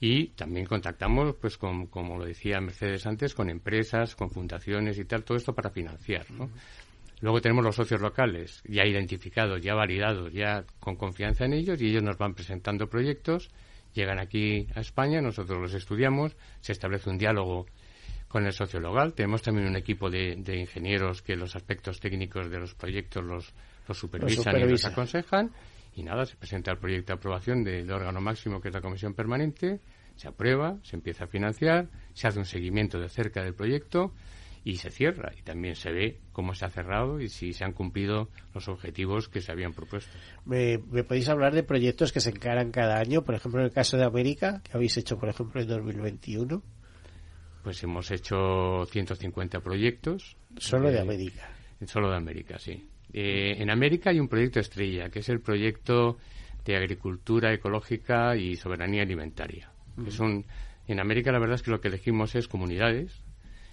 [0.00, 5.04] y también contactamos, pues, con, como lo decía Mercedes antes, con empresas, con fundaciones y
[5.04, 6.50] tal, todo esto para financiar, ¿no?
[7.20, 11.88] Luego tenemos los socios locales, ya identificados, ya validados, ya con confianza en ellos, y
[11.88, 13.50] ellos nos van presentando proyectos,
[13.92, 17.66] llegan aquí a España, nosotros los estudiamos, se establece un diálogo
[18.30, 19.12] con el socio local.
[19.12, 23.52] Tenemos también un equipo de, ingenieros que los aspectos técnicos de los proyectos los,
[23.92, 25.50] supervisan y los aconsejan.
[25.94, 29.14] Y nada, se presenta el proyecto de aprobación del órgano máximo, que es la comisión
[29.14, 29.80] permanente,
[30.16, 34.12] se aprueba, se empieza a financiar, se hace un seguimiento de cerca del proyecto
[34.64, 37.72] y se cierra y también se ve cómo se ha cerrado y si se han
[37.72, 40.10] cumplido los objetivos que se habían propuesto.
[40.44, 43.22] ¿Me, podéis hablar de proyectos que se encaran cada año?
[43.22, 46.62] Por ejemplo, en el caso de América, que habéis hecho, por ejemplo, en 2021.
[47.62, 50.36] Pues hemos hecho 150 proyectos.
[50.56, 51.50] Solo de, América.
[51.86, 52.88] Solo de América, sí.
[53.12, 56.16] Eh, en América hay un proyecto estrella, que es el proyecto
[56.64, 59.70] de agricultura ecológica y soberanía alimentaria.
[60.86, 63.24] en América la verdad es que lo que elegimos es comunidades,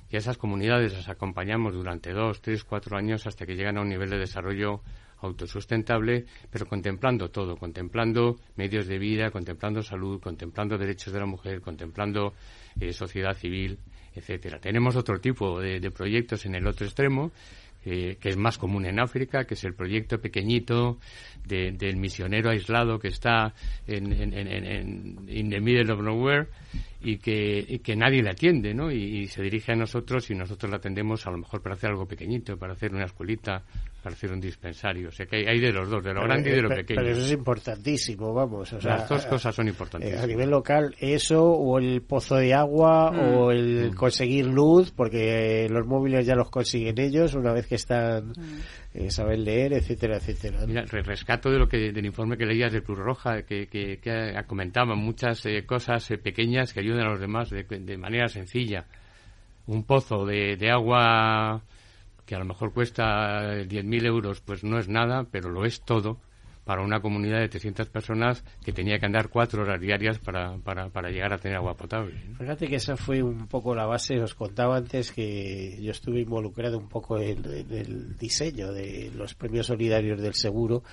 [0.09, 3.81] y a esas comunidades las acompañamos durante dos, tres, cuatro años hasta que llegan a
[3.81, 4.81] un nivel de desarrollo
[5.19, 11.61] autosustentable, pero contemplando todo, contemplando medios de vida, contemplando salud, contemplando derechos de la mujer,
[11.61, 12.33] contemplando
[12.79, 13.79] eh, sociedad civil,
[14.13, 14.59] etcétera.
[14.59, 17.31] Tenemos otro tipo de, proyectos en el otro extremo,
[17.88, 20.99] que es más común en África, que es el proyecto pequeñito
[21.45, 23.53] del misionero aislado que está
[23.85, 26.47] en, en, en, in the middle of nowhere
[27.01, 28.91] y que, que nadie le atiende, ¿no?
[28.91, 32.05] Y, se dirige a nosotros y nosotros le atendemos a lo mejor para hacer algo
[32.05, 33.63] pequeñito, para hacer una escuelita,
[34.08, 35.10] para hacer un dispensario.
[35.10, 37.01] O sea que hay, de los dos, de lo grande y de lo pequeño.
[37.01, 38.72] Pero eso es importantísimo, vamos.
[38.72, 40.18] O sea, Las dos cosas son importantes.
[40.18, 43.20] a nivel local, eso, o el pozo de agua, mm.
[43.20, 43.95] o el mm.
[43.95, 48.30] conseguir luz, porque los móviles ya los consiguen ellos una vez que están...
[48.30, 48.62] Mm.
[48.93, 50.66] Eh, saber leer, etcétera, etcétera.
[50.66, 53.99] Mira, rescato de lo que del informe que leías de Cruz Roja, que, que,
[54.47, 58.86] comentaban muchas eh, cosas eh, pequeñas que ayudan a los demás de, de manera sencilla.
[59.68, 61.62] Un pozo de, de, agua
[62.28, 66.19] que a lo mejor cuesta 10.000 euros, pues no es nada, pero lo es todo
[66.65, 70.89] para una comunidad de 300 personas que tenía que andar cuatro horas diarias para, para,
[70.89, 72.13] para llegar a tener agua potable.
[72.38, 76.78] Fíjate que esa fue un poco la base, os contaba antes que yo estuve involucrado
[76.78, 80.84] un poco en, el diseño de los premios solidarios del seguro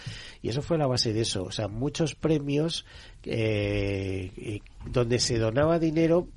[0.41, 2.87] y eso fue la base de eso, o sea, muchos premios
[3.25, 6.29] eh, eh, donde se donaba dinero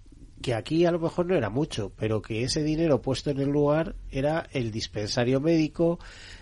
[0.42, 3.50] que aquí a lo mejor no era mucho, pero que ese dinero puesto en el
[3.50, 6.00] lugar era el dispensario médico,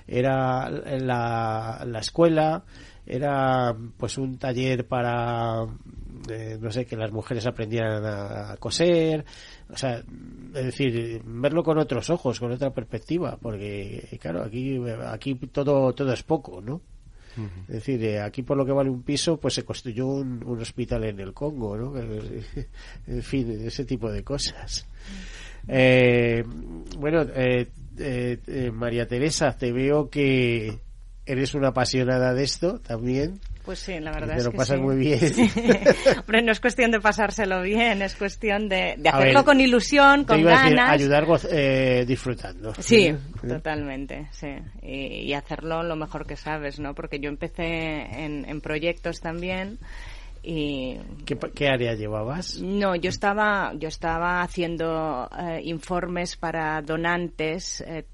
[0.07, 2.65] era la, la escuela,
[3.05, 5.67] era pues un taller para
[6.29, 9.25] eh, no sé que las mujeres aprendieran a, coser
[9.69, 15.35] o sea es decir verlo con otros ojos con otra perspectiva porque claro aquí aquí
[15.35, 16.81] todo todo es poco no
[17.67, 21.03] Es decir, eh, aquí por lo que vale un piso, pues se construyó un, hospital
[21.05, 21.93] en el Congo, ¿no?
[23.07, 24.87] en fin, ese tipo de cosas.
[25.67, 26.43] Eh,
[26.97, 27.67] bueno, eh,
[27.97, 30.79] eh, María Teresa, te veo que
[31.25, 33.39] eres una apasionada de esto también.
[33.65, 34.83] Pues sí, la verdad Te es lo que pasas sí.
[34.83, 35.19] muy bien.
[36.19, 40.23] Hombre, no es cuestión de pasárselo bien, es cuestión de, de hacerlo ver, con ilusión,
[40.25, 40.91] con iba a decir, ganas.
[40.93, 42.73] ayudar eh, disfrutando.
[42.79, 43.13] Sí,
[43.47, 44.49] totalmente, sí.
[44.83, 46.93] Y, y hacerlo lo mejor que sabes, ¿no?
[46.93, 49.79] Porque yo empecé en, en proyectos también
[50.43, 52.61] y ¿Qué, qué área llevabas?
[52.61, 58.05] no, yo estaba, yo estaba haciendo eh, informes para donantes eh,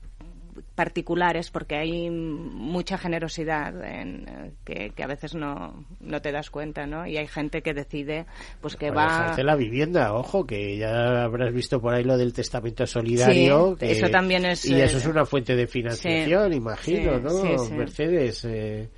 [0.76, 6.86] particulares porque hay mucha generosidad en, que, que a veces no, no te das cuenta,
[6.86, 7.06] ¿no?
[7.08, 8.26] Y hay gente que decide
[8.62, 12.18] pues que Para va dejarte la vivienda, ojo, que ya habrás visto por ahí lo
[12.18, 13.72] del testamento solidario.
[13.80, 17.30] Sí, que- eso también es, Y eso eh, es una fuente de financiación, sí, imagino,
[17.30, 17.76] sí, ¿no?
[17.78, 18.90] Mercedes, eh,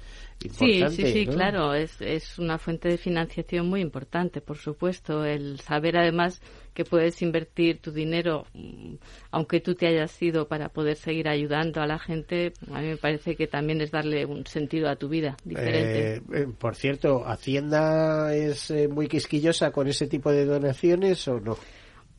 [0.45, 1.33] importante, sí, sí, ¿no?
[1.33, 5.25] claro, es, es una fuente de financiación muy importante, por supuesto.
[5.25, 6.41] El saber además
[6.73, 8.95] que puedes invertir tu dinero, mm,
[9.31, 12.97] aunque tú te hayas ido para poder seguir ayudando a la gente, a mí me
[12.97, 16.15] parece que también es darle un sentido a tu vida diferente.
[16.15, 21.39] Eh, eh, por cierto, ¿Hacienda es eh, muy quisquillosa con ese tipo de donaciones o
[21.39, 21.57] no?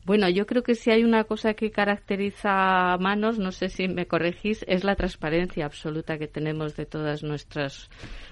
[0.05, 3.87] Bueno, yo creo que si hay una cosa que caracteriza a Manos, no sé si
[3.87, 7.89] me corregís, es la transparencia absoluta que tenemos de todas nuestras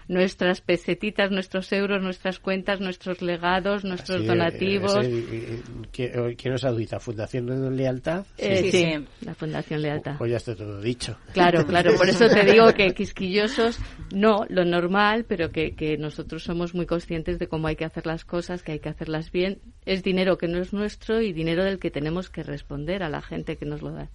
[0.07, 5.05] nuestras pesetitas, nuestros euros, nuestras cuentas, nuestros legados, nuestros donativos.
[5.05, 6.99] eh, eh, ¿quién- ¿Quién nos audita?
[6.99, 8.25] ¿Fundación de Lealtad?
[8.37, 9.05] Eh, Sí, sí, sí.
[9.25, 10.17] la Fundación Lealtad.
[10.17, 11.17] Pues ya está todo dicho.
[11.33, 13.79] Claro, claro, por eso te digo que quisquillosos,
[14.13, 18.05] no, lo normal, pero que, que nosotros somos muy conscientes de cómo hay que hacer
[18.05, 19.59] las cosas, que hay que hacerlas bien.
[19.85, 23.21] Es dinero que no es nuestro y dinero del que tenemos que responder a la
[23.21, 24.09] gente que nos lo da.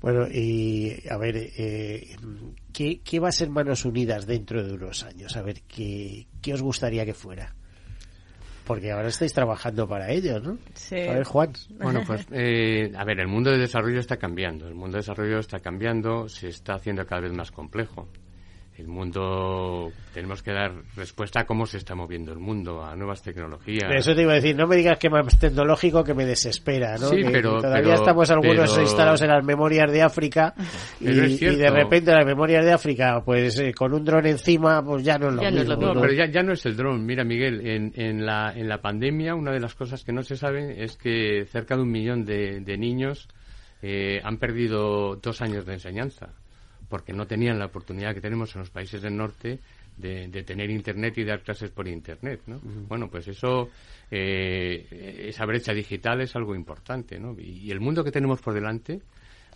[0.00, 2.16] Bueno, y a ver, eh,
[2.72, 5.36] ¿qué, qué va a ser Manos Unidas dentro de unos años?
[5.36, 7.54] A ver, ¿qué, qué os gustaría que fuera?
[8.66, 10.58] Porque ahora estáis trabajando para ello, ¿no?
[10.74, 10.96] Sí.
[10.96, 11.52] A ver, Juan.
[11.78, 14.66] Bueno, pues, eh, a ver, el mundo de desarrollo está cambiando.
[14.66, 18.08] El mundo de desarrollo está cambiando, se está haciendo cada vez más complejo.
[18.78, 23.22] El mundo, tenemos que dar respuesta a cómo se está moviendo el mundo, a nuevas
[23.22, 23.90] tecnologías.
[23.94, 27.08] Eso te iba a decir, no me digas que más tecnológico que me desespera, ¿no?
[27.08, 30.54] Sí, Que pero- todavía pero- estamos algunos pero- instalados en las memorias de África
[31.00, 35.16] y, de repente las memorias de África, pues eh, con un dron encima, pues ya
[35.16, 35.74] no es lo Ya no es mismo.
[35.74, 36.00] lo No, mismo.
[36.02, 37.06] pero ya, ya no es el dron.
[37.06, 40.36] Mira, Miguel, en, en, la, en la pandemia una de las cosas que no se
[40.36, 43.26] sabe es que cerca de un millón de, de niños
[43.80, 46.28] eh, han perdido dos años de enseñanza
[46.88, 49.58] porque no tenían la oportunidad que tenemos en los países del norte
[49.96, 52.60] de, de tener internet y dar clases por internet, ¿no?
[52.88, 53.70] Bueno, pues eso,
[54.10, 57.34] eh, esa brecha digital es algo importante, ¿no?
[57.38, 59.00] Y, y el mundo que tenemos por delante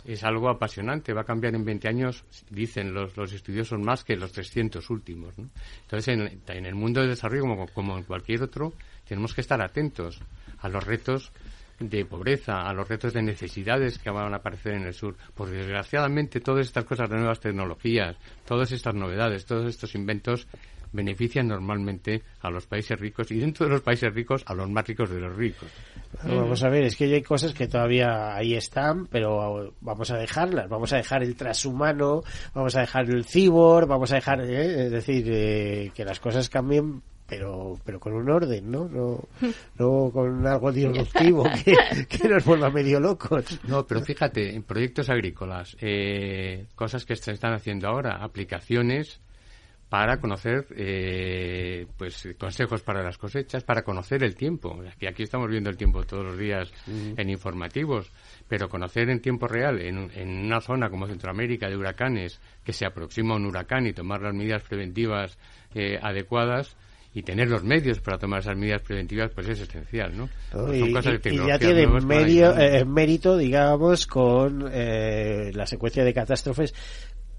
[0.05, 1.13] es algo apasionante.
[1.13, 5.37] Va a cambiar en 20 años, dicen los, los estudiosos, más que los 300 últimos.
[5.37, 5.49] ¿no?
[5.83, 8.73] Entonces, en, en el mundo del desarrollo, como, como en cualquier otro,
[9.07, 10.19] tenemos que estar atentos
[10.59, 11.31] a los retos
[11.81, 15.15] de pobreza, a los retos de necesidades que van a aparecer en el sur.
[15.33, 18.15] Porque desgraciadamente todas estas cosas de nuevas tecnologías,
[18.45, 20.47] todas estas novedades, todos estos inventos
[20.93, 24.85] benefician normalmente a los países ricos y dentro de los países ricos a los más
[24.87, 25.69] ricos de los ricos.
[26.23, 30.67] Vamos a ver, es que hay cosas que todavía ahí están, pero vamos a dejarlas.
[30.67, 32.23] Vamos a dejar el transhumano,
[32.53, 34.85] vamos a dejar el cibor, vamos a dejar, ¿eh?
[34.85, 37.01] es decir, eh, que las cosas cambien,
[37.31, 38.89] pero pero con un orden, ¿no?
[38.89, 39.23] No,
[39.79, 43.57] no con algo disruptivo que, que nos vuelva medio locos.
[43.69, 49.21] No, pero fíjate, en proyectos agrícolas, eh, cosas que se están haciendo ahora, aplicaciones
[49.87, 54.81] para conocer eh, pues consejos para las cosechas, para conocer el tiempo.
[54.93, 58.11] Aquí, aquí estamos viendo el tiempo todos los días en informativos,
[58.49, 62.85] pero conocer en tiempo real, en, en una zona como Centroamérica de huracanes, que se
[62.85, 65.37] aproxima un huracán y tomar las medidas preventivas
[65.73, 66.75] eh, adecuadas,
[67.13, 70.29] y tener los medios para tomar esas medidas preventivas pues es esencial, ¿no?
[70.51, 74.69] Pues Y, son cosas de y- y tecnología ya tiene medio, eh, mérito, digamos, con
[74.71, 76.73] eh, la secuencia de catástrofes,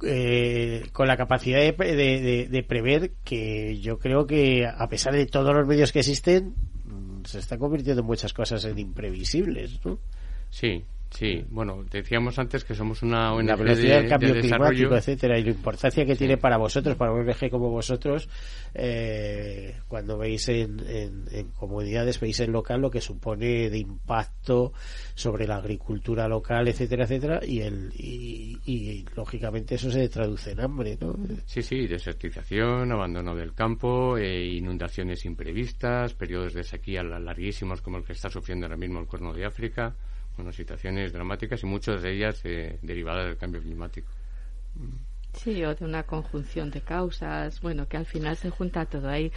[0.04, 5.14] eh, con la capacidad de, de- de- de prever que yo creo que, a pesar
[5.14, 6.54] de todos los medios que existen,
[6.84, 9.98] mm, se está convirtiendo muchas cosas en imprevisibles, ¿no?
[10.50, 11.44] Sí, sí.
[11.50, 15.38] Bueno, decíamos antes que somos una ONG la velocidad de, del cambio de climático, etcétera,
[15.38, 18.28] y la importancia que tiene para vosotros, para una ONG como vosotros,
[18.74, 24.72] eh, cuando veis en, en, en comunidades, veis en local lo que supone de impacto
[25.14, 30.60] sobre la agricultura local, etcétera, etcétera, y el y, y, lógicamente eso se traduce en
[30.60, 31.14] hambre, ¿no?
[31.46, 37.98] Sí, sí, desertización, abandono del campo, eh, inundaciones imprevistas, periodos de sequía la- larguísimos como
[37.98, 39.94] el que está sufriendo ahora mismo el Cuerno de África,
[40.36, 44.08] bueno, situaciones dramáticas y muchas de ellas eh, derivadas del cambio climático.
[45.34, 49.32] Sí, o de una conjunción de causas, bueno, que al final se junta todo ahí.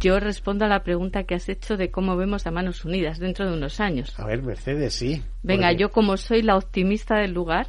[0.00, 3.48] Yo respondo a la pregunta que has hecho de cómo vemos a Manos Unidas dentro
[3.48, 4.18] de unos años.
[4.18, 5.22] A ver, Mercedes, sí.
[5.44, 7.68] Venga, Porque- yo como soy la optimista del lugar,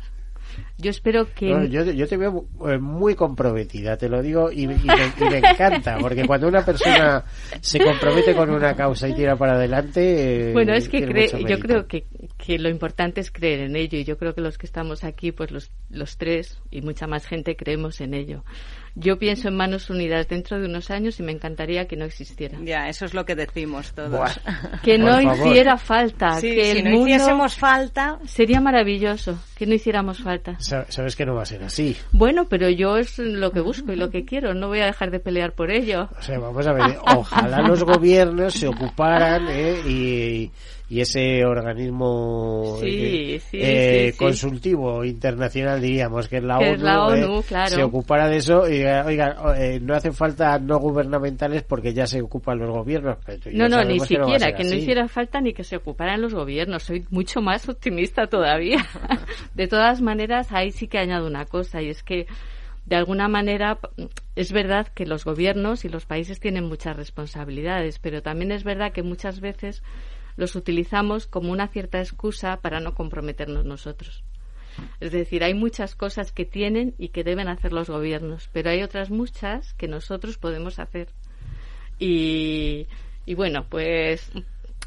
[0.80, 1.50] yo espero que...
[1.52, 5.24] No, yo, yo te veo eh, muy comprometida, te lo digo, y, y me, y
[5.30, 7.24] me encanta, porque cuando una persona
[7.62, 10.50] se compromete con una causa y tira para adelante.
[10.50, 12.06] eh, Bueno, es que cre- yo creo que,
[12.38, 15.32] que lo importante es creer en ello y yo creo que los que estamos aquí,
[15.32, 18.44] pues los, los tres y mucha más gente creemos en ello.
[19.00, 22.58] Yo pienso en Manos Unidas dentro de unos años y me encantaría que no existiera.
[22.64, 24.10] Ya, eso es lo que decimos todos.
[24.12, 24.32] Buah.
[24.84, 29.66] Que no hiciera falta, Sí, que si el no mundo hiciésemos falta, sería maravilloso que
[29.68, 30.60] no hiciéramos falta.
[30.60, 31.96] Sa- Sabes que no va a ser así.
[32.12, 35.12] Bueno, pero yo es lo que busco y lo que quiero, no voy a dejar
[35.12, 36.10] de pelear por ello.
[36.18, 39.80] O sea, vamos a ver, ojalá los gobiernos se ocuparan ¿eh?
[39.88, 40.52] y,
[40.90, 46.66] y ese organismo Sí, eh, sí, eh, sí, consultivo internacional, diríamos, que es la Que
[46.66, 47.24] ONU, es la ¿eh?
[47.26, 47.70] ONU, claro.
[47.70, 52.22] se ocupara de eso y oiga, eh, no hace falta no gubernamentales porque ya se
[52.22, 53.18] ocupan los gobiernos.
[53.52, 56.84] No, no, ni que siquiera, que no hiciera falta ni que se ocuparan los gobiernos.
[56.84, 58.86] Soy mucho más optimista todavía.
[59.56, 62.28] De todas maneras, ahí sí que añado una cosa, y es que,
[62.86, 63.80] de alguna manera,
[64.36, 68.94] es verdad que los gobiernos y los países tienen muchas responsabilidades, pero también es verdad
[68.94, 69.84] que muchas veces
[70.38, 74.24] los utilizamos como una cierta excusa para no comprometernos nosotros.
[75.00, 78.84] Es decir, hay muchas cosas que tienen y que deben hacer los gobiernos, pero hay
[78.84, 81.10] otras muchas que nosotros podemos hacer.
[82.00, 82.88] Y,
[83.36, 84.32] bueno, pues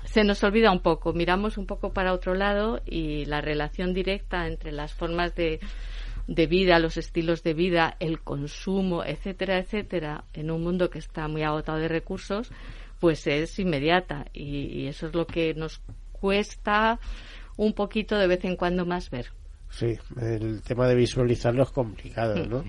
[0.04, 4.46] se nos olvida un poco, miramos un poco para otro lado y la relación directa
[4.46, 5.60] entre las formas de,
[6.26, 11.26] de vida, los estilos de vida, el consumo, etcétera, etcétera, en un mundo que está
[11.26, 12.50] muy agotado de recursos,
[13.00, 15.80] pues es inmediata y, y eso es lo que nos
[16.12, 17.00] cuesta
[17.56, 19.26] un poquito de vez en cuando más ver.
[19.70, 22.48] Sí, el tema de visualizarlo es complicado, Mm.
[22.48, 22.64] ¿no?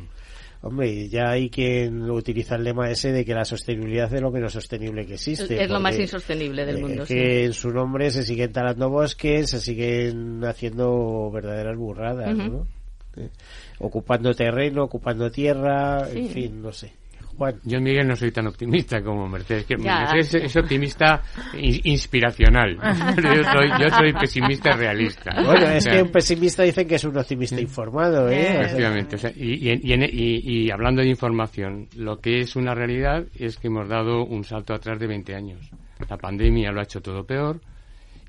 [0.64, 4.54] Hombre, ya hay quien utiliza el lema ese de que la sostenibilidad es lo menos
[4.54, 5.60] sostenible que existe.
[5.64, 7.06] es lo más insostenible del eh, mundo.
[7.08, 7.16] sí.
[7.16, 12.36] que en su nombre se siguen talando bosques, se siguen haciendo verdaderas burradas.
[12.38, 12.68] ¿no?
[13.18, 13.30] Eh,
[13.80, 16.94] ocupando terreno, ocupando tierra, en fin, no sé.
[17.64, 19.66] Yo, Miguel, no soy tan optimista como Mercedes.
[19.66, 19.78] Que.
[19.78, 21.22] Mercedes es, es optimista
[21.54, 22.78] in- inspiracional.
[23.16, 25.32] Pero yo, soy, yo soy pesimista realista.
[25.44, 28.62] Bueno, es O sea, que un pesimista dicen que es un optimista informado, ¿eh?
[28.62, 29.16] Efectivamente.
[29.16, 32.74] o sea, y, y- y en- y- y hablando de información, lo que es una
[32.76, 35.60] realidad es que hemos dado un salto atrás de 20 años.
[36.10, 37.60] La pandemia lo ha hecho todo peor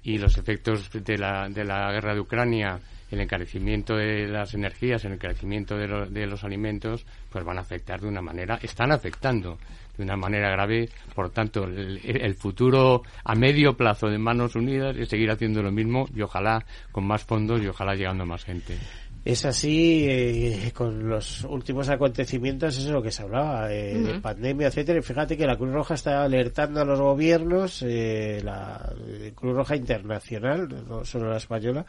[0.02, 2.78] y los efectos de la, de la guerra de Ucrania,
[3.12, 7.60] el encarecimiento de las energías, el encarecimiento de, lo- de los alimentos, pues van a
[7.60, 9.58] afectar de una manera, están afectando
[9.96, 10.88] de una manera grave.
[11.14, 15.70] Por tanto, el, el futuro a medio plazo de Manos Unidas es seguir haciendo lo
[15.70, 18.78] mismo y ojalá con más fondos y ojalá llegando más gente.
[19.24, 24.20] Es así, eh, con los últimos acontecimientos, eso es lo que se hablaba, eh, de
[24.20, 24.98] pandemia, etcétera.
[24.98, 29.54] Y fíjate que la Cruz Roja está alertando a los gobiernos, eh, la eh, Cruz
[29.54, 31.86] Roja internacional, no solo la española,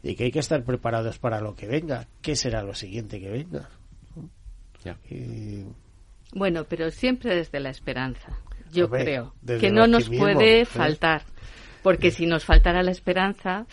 [0.00, 2.06] y que hay que estar preparados para lo que venga.
[2.22, 3.68] ¿Qué será lo siguiente que venga?
[4.84, 4.96] Ya.
[5.10, 5.64] Y-
[6.34, 8.38] Bueno, pero siempre desde la esperanza,
[8.72, 10.64] yo Hombre, creo, que no nos puede ¿eh?
[10.64, 11.22] faltar,
[11.82, 13.66] porque si nos faltara la esperanza,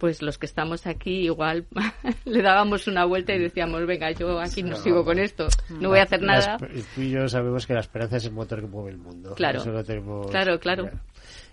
[0.00, 1.66] pues los que estamos aquí igual
[2.24, 4.76] le dábamos una vuelta y decíamos, venga, yo aquí no, No.
[4.76, 6.56] sigo con esto, no voy a hacer nada.
[6.94, 9.34] Tú y yo sabemos que la esperanza es el motor que mueve el mundo.
[9.34, 9.60] Claro.
[9.60, 10.90] Eso lo tenemos Claro, claro.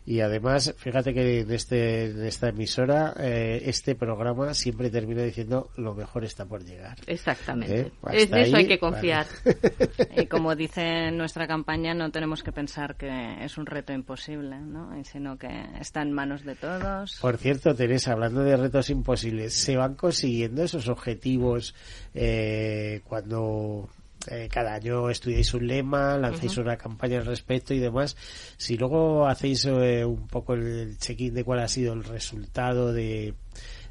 [0.07, 5.69] Y además, fíjate que en, este, en esta emisora, eh, este programa siempre termina diciendo
[5.75, 6.97] lo mejor está por llegar.
[7.07, 7.81] Exactamente.
[7.81, 7.91] ¿Eh?
[8.13, 9.27] Es de eso ahí, hay que confiar.
[10.15, 14.91] Y como dice nuestra campaña, no tenemos que pensar que es un reto imposible, ¿no?
[15.03, 15.49] sino que
[15.81, 17.17] está en manos de todos.
[17.19, 21.75] Por cierto, Teresa, hablando de retos imposibles, ¿se van consiguiendo esos objetivos
[22.13, 23.89] eh, cuando
[24.29, 28.15] eh, cada año estudiáis un lema, lanzáis una campaña al respecto y demás?
[28.57, 33.33] Si luego hacéis eh, un poco el check-in de cuál ha sido el resultado de,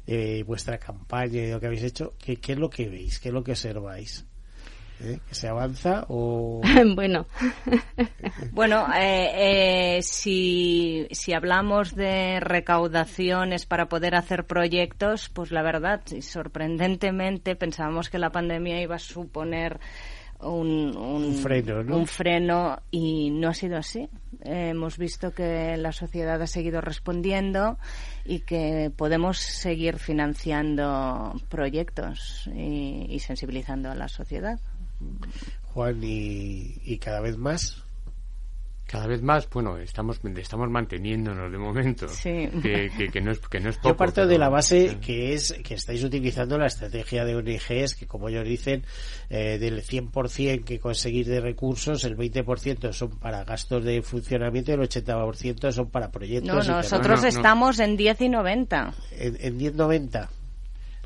[0.05, 3.19] de vuestra campaña y de lo que habéis hecho, ¿qué, qué es lo que veis?
[3.19, 4.25] ¿Qué es lo que observáis?
[4.99, 5.19] ¿Eh?
[5.27, 6.61] ¿Que se avanza o...?
[6.95, 7.27] bueno,
[8.51, 16.01] Bueno, eh, eh, si, si hablamos de recaudaciones para poder hacer proyectos, pues la verdad,
[16.21, 19.79] sorprendentemente pensábamos que la pandemia iba a suponer
[20.41, 21.97] un, un, Un freno, ¿no?
[21.97, 24.07] un freno y no ha sido así.
[24.43, 27.77] Eh, hemos visto que la sociedad ha seguido respondiendo
[28.25, 34.59] y que podemos seguir financiando proyectos y, y sensibilizando a la sociedad.
[35.73, 37.83] Juan, y, y cada vez más.
[38.87, 42.07] Cada vez más, bueno, estamos estamos manteniéndonos de momento.
[42.07, 42.47] Sí.
[42.61, 44.95] Que, que, que no es que no es poco, Yo parto de la base sí.
[44.95, 48.85] que es que estáis utilizando la estrategia de ONGs que como ellos dicen
[49.29, 54.75] eh, del 100% que conseguís de recursos el 20% son para gastos de funcionamiento y
[54.75, 57.27] el 80% son para proyectos No, nosotros No, no, no.
[57.27, 58.93] estamos en 10 y 90.
[59.11, 60.29] en, en 10.90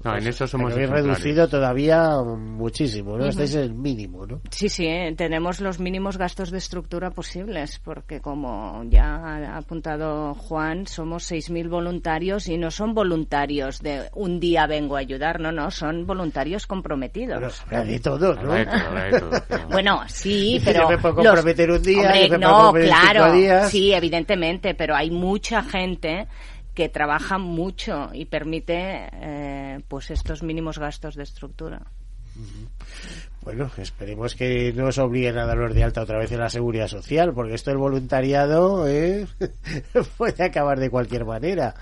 [0.04, 3.26] No, en eso somos habéis reducido todavía muchísimo ¿no?
[3.26, 4.41] estáis en el mínimo ¿no?
[4.49, 10.34] Sí, sí, eh, tenemos los mínimos gastos de estructura posibles, porque como ya ha apuntado
[10.34, 15.52] Juan, somos 6.000 voluntarios y no son voluntarios de un día vengo a ayudar, no,
[15.52, 17.39] no, son voluntarios comprometidos.
[17.39, 18.52] Bueno, habrá de todo ¿no?
[18.54, 21.72] Habrá de todo, habrá de todo, pero- Bueno, sí, Yo pero me puedo los- comprometer
[21.72, 23.70] un día, Hombre, yo me puedo no, comprometer claro, cinco días.
[23.72, 26.28] sí, evidentemente, pero hay mucha gente
[26.74, 31.82] que trabaja mucho y permite, eh, pues, estos mínimos gastos de estructura.
[33.44, 36.88] Bueno, esperemos que no os obliguen a daros de alta otra vez en la seguridad
[36.88, 39.26] social, porque esto del voluntariado ¿eh?
[40.18, 41.74] puede acabar de cualquier manera.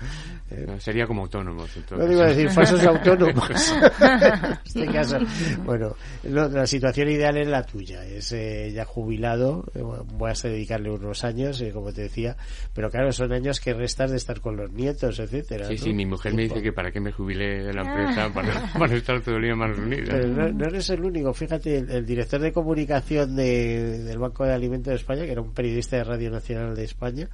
[0.50, 1.70] Eh, No, sería como autónomos.
[1.90, 3.50] No digo decir falsos autónomos.
[4.00, 5.18] en este caso,
[5.64, 5.94] bueno,
[6.24, 8.06] lo- la situación ideal es la tuya.
[8.06, 12.36] Es eh, ya jubilado, eh, bueno, voy a dedicarle unos años, eh, como te decía,
[12.74, 15.66] pero claro, son años que restas de estar con los nietos, etcétera.
[15.66, 15.78] Sí, ¿no?
[15.84, 18.96] sí, mi mujer me dice que para qué me jubilé de la empresa para, para
[18.96, 20.08] estar todo el día en manos unidas.
[20.10, 21.34] Pero no, no eres el único.
[21.34, 25.40] Fíjate, el, el director de comunicación de- del Banco de Alimentos de España, que era
[25.40, 27.28] un periodista de Radio Nacional de España,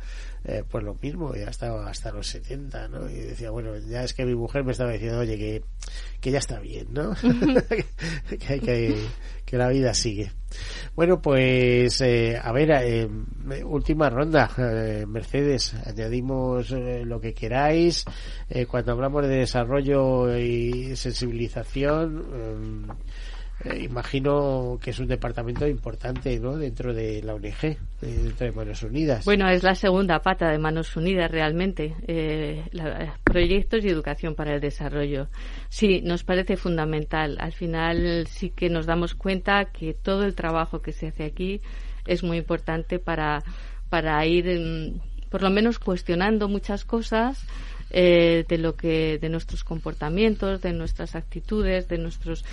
[0.45, 3.09] eh, pues lo mismo, ya estaba hasta los 70, ¿no?
[3.11, 5.62] Y decía, bueno, ya es que mi mujer me estaba diciendo, oye, que,
[6.21, 7.14] que ya está bien, ¿no?
[8.39, 8.95] que, hay que,
[9.45, 10.31] que la vida sigue.
[10.95, 13.09] Bueno, pues, eh, a ver, eh,
[13.64, 14.49] última ronda.
[14.57, 18.05] Eh, Mercedes, añadimos lo que queráis.
[18.69, 22.87] Cuando hablamos de desarrollo y sensibilización,
[23.71, 26.57] eh, imagino que es un departamento importante ¿no?
[26.57, 29.25] dentro de la ONG, eh, dentro de Manos Unidas.
[29.25, 34.55] Bueno, es la segunda pata de Manos Unidas realmente, eh, la- proyectos y educación para
[34.55, 35.29] el desarrollo.
[35.69, 37.37] Sí, nos parece fundamental.
[37.41, 41.61] Al final sí que nos damos cuenta que todo el trabajo que se hace aquí
[42.07, 43.43] es muy importante para,
[43.89, 47.45] para ir, mm, por lo menos, cuestionando muchas cosas
[47.91, 52.45] eh, de lo que, de nuestros comportamientos, de nuestras actitudes, de nuestros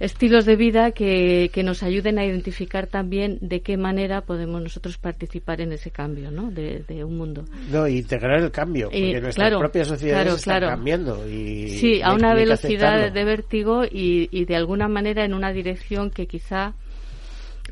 [0.00, 4.96] estilos de vida que, que nos ayuden a identificar también de qué manera podemos nosotros
[4.98, 6.50] participar en ese cambio ¿no?
[6.50, 7.44] de, de un mundo.
[7.70, 10.76] No, integrar el cambio, porque Eh, nuestras claro, propias sociedades claro, están claro.
[10.76, 11.28] cambiando.
[11.28, 16.10] Y Sí, a una velocidad de vértigo y, y de alguna manera en una dirección
[16.10, 16.74] que quizá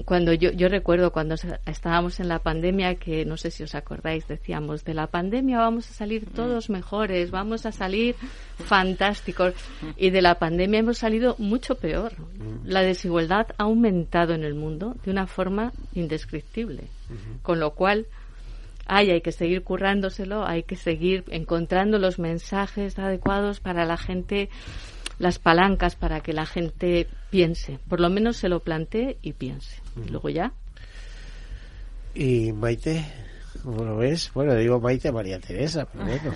[0.05, 1.37] cuando yo, yo recuerdo cuando
[1.67, 5.91] estábamos en la pandemia que no sé si os acordáis decíamos de la pandemia vamos
[5.91, 8.15] a salir todos mejores vamos a salir
[8.59, 9.55] fantásticos
[9.97, 12.13] y de la pandemia hemos salido mucho peor.
[12.65, 16.85] La desigualdad ha aumentado en el mundo de una forma indescriptible.
[17.43, 18.07] Con lo cual
[18.89, 24.49] Ay, hay que seguir currándoselo, hay que seguir encontrando los mensajes adecuados para la gente,
[25.19, 29.81] las palancas para que la gente piense, por lo menos se lo plantee y piense.
[30.05, 30.53] Y luego ya.
[32.15, 33.05] Y Maite,
[33.63, 34.31] ¿cómo lo ves?
[34.35, 36.35] Bueno, digo Maite María Teresa, pero bueno.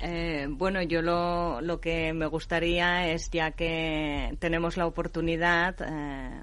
[0.00, 6.42] Eh, bueno, yo lo, lo que me gustaría es, ya que tenemos la oportunidad, eh,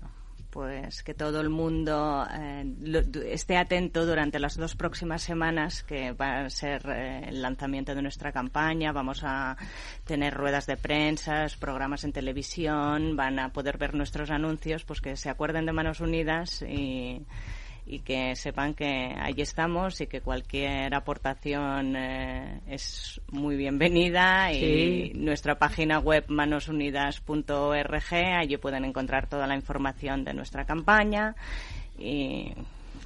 [0.56, 6.14] pues que todo el mundo eh, lo- esté atento durante las dos próximas semanas, que
[6.14, 8.94] va a ser eh, el lanzamiento de nuestra campaña.
[8.94, 9.58] Vamos a
[10.06, 15.18] tener ruedas de prensa, programas en televisión, van a poder ver nuestros anuncios, pues que
[15.18, 17.22] se acuerden de Manos Unidas y
[17.88, 25.12] y que sepan que ahí estamos y que cualquier aportación eh, es muy bienvenida y
[25.14, 31.36] nuestra página web manosunidas.org allí pueden encontrar toda la información de nuestra campaña
[32.00, 32.54] y,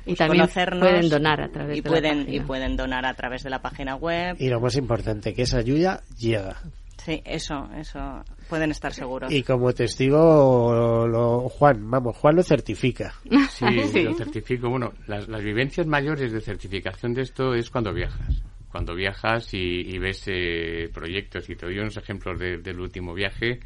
[0.06, 2.36] Y pues, también conocernos pueden donar a través y de la pueden, página.
[2.36, 5.58] y pueden donar a través de la página web Y lo más importante, que esa
[5.58, 6.56] ayuda llega.
[6.98, 13.14] sí eso eso pueden estar seguros Y como testigo, lo, Juan, vamos, Juan lo certifica.
[13.50, 14.04] Sí, Sí.
[14.04, 14.70] lo certifico.
[14.70, 18.41] Bueno, las, las vivencias mayores de certificación de esto es cuando viajas.
[18.72, 23.14] Cuando viajas y, y ves eh, proyectos, y te doy unos ejemplos de- del último
[23.14, 23.60] viaje.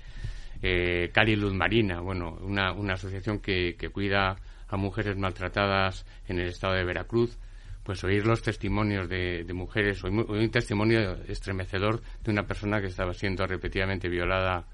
[0.61, 4.37] Eh, Cali Luz Marina, bueno, una, una asociación que, que cuida
[4.69, 7.37] a mujeres maltratadas en el estado de Veracruz.
[7.83, 12.43] Pues oír los testimonios de, de mujeres, oí, mu- oí un testimonio estremecedor de una
[12.47, 14.65] persona que estaba siendo repetidamente violada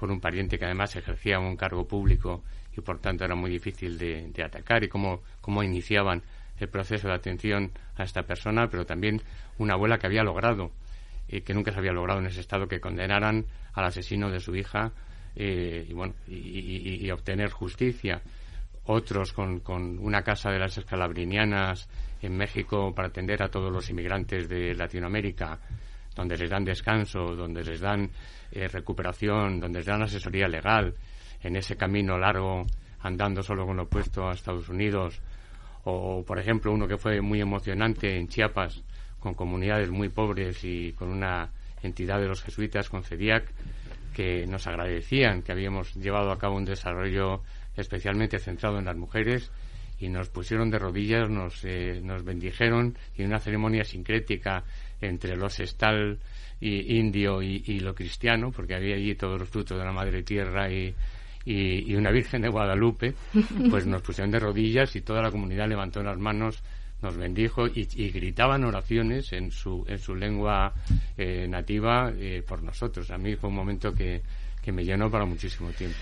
[0.00, 2.42] por un pariente que además ejercía un cargo público
[2.74, 6.22] y por tanto era muy difícil de, atacar y cómo, cómo iniciaban
[6.58, 9.20] el proceso de atención a esta persona, pero también
[9.58, 10.72] una abuela que había logrado,
[11.28, 13.44] eh, que nunca se había logrado en ese estado, que condenaran
[13.74, 14.92] al asesino de su hija
[15.36, 18.22] eh, y, bueno, y obtener justicia.
[18.84, 21.88] otros con, con una casa de las escalabrinianas
[22.22, 25.60] en México para atender a todos los inmigrantes de Latinoamérica,
[26.14, 28.10] donde les dan descanso, donde les dan
[28.52, 30.94] eh, recuperación, donde les dan asesoría legal
[31.42, 32.66] en ese camino largo
[33.00, 35.20] andando solo con lo opuesto a Estados Unidos.
[35.84, 38.82] O, por ejemplo, uno que fue muy emocionante en Chiapas,
[39.18, 41.50] con comunidades muy pobres y con una
[41.82, 43.44] entidad de los jesuitas, con CEDIAC,
[44.14, 47.42] que nos agradecían que habíamos llevado a cabo un desarrollo
[47.76, 49.50] especialmente centrado en las mujeres
[49.98, 54.64] y nos pusieron de rodillas, nos, eh, nos bendijeron y una ceremonia sincrética
[55.00, 56.18] entre los estal
[56.60, 60.70] y indio y, lo cristiano, porque había allí todos los frutos de la madre tierra
[60.70, 60.94] y,
[61.44, 63.14] y, una Virgen de Guadalupe,
[63.70, 66.62] pues nos pusieron de rodillas y toda la comunidad levantó las manos
[67.02, 70.74] nos bendijo y, gritaban oraciones en su, en su lengua
[71.16, 73.10] eh, nativa eh, por nosotros.
[73.10, 74.22] A mí fue un momento que,
[74.72, 75.96] me llenó para muchísimo tiempo.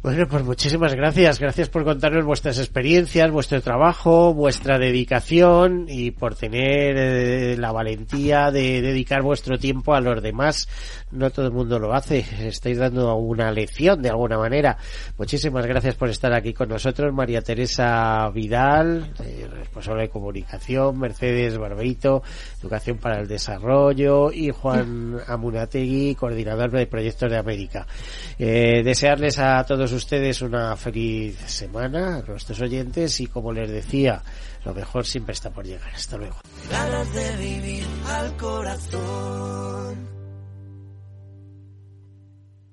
[0.00, 1.40] Bueno, pues muchísimas gracias.
[1.40, 8.52] Gracias por contarnos vuestras experiencias, vuestro trabajo, vuestra dedicación y por tener eh, la valentía
[8.52, 10.68] de dedicar vuestro tiempo a los demás.
[11.10, 12.24] No todo el mundo lo hace.
[12.46, 14.78] Estáis dando una lección de alguna manera.
[15.18, 17.12] Muchísimas gracias por estar aquí con nosotros.
[17.12, 22.22] María Teresa Vidal, eh, responsable de comunicación, Mercedes Barbeito,
[22.60, 27.86] Educación para el Desarrollo y Juan Amunategui, coordinador de proyectos de América.
[28.38, 34.22] Eh, desearles a todos ustedes una feliz semana, a nuestros oyentes, y como les decía,
[34.64, 35.92] lo mejor siempre está por llegar.
[35.94, 36.36] Hasta luego.
[37.14, 40.08] de vivir al corazón.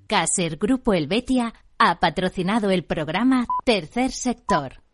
[0.07, 4.84] Caser Grupo Helvetia ha patrocinado el programa Tercer Sector.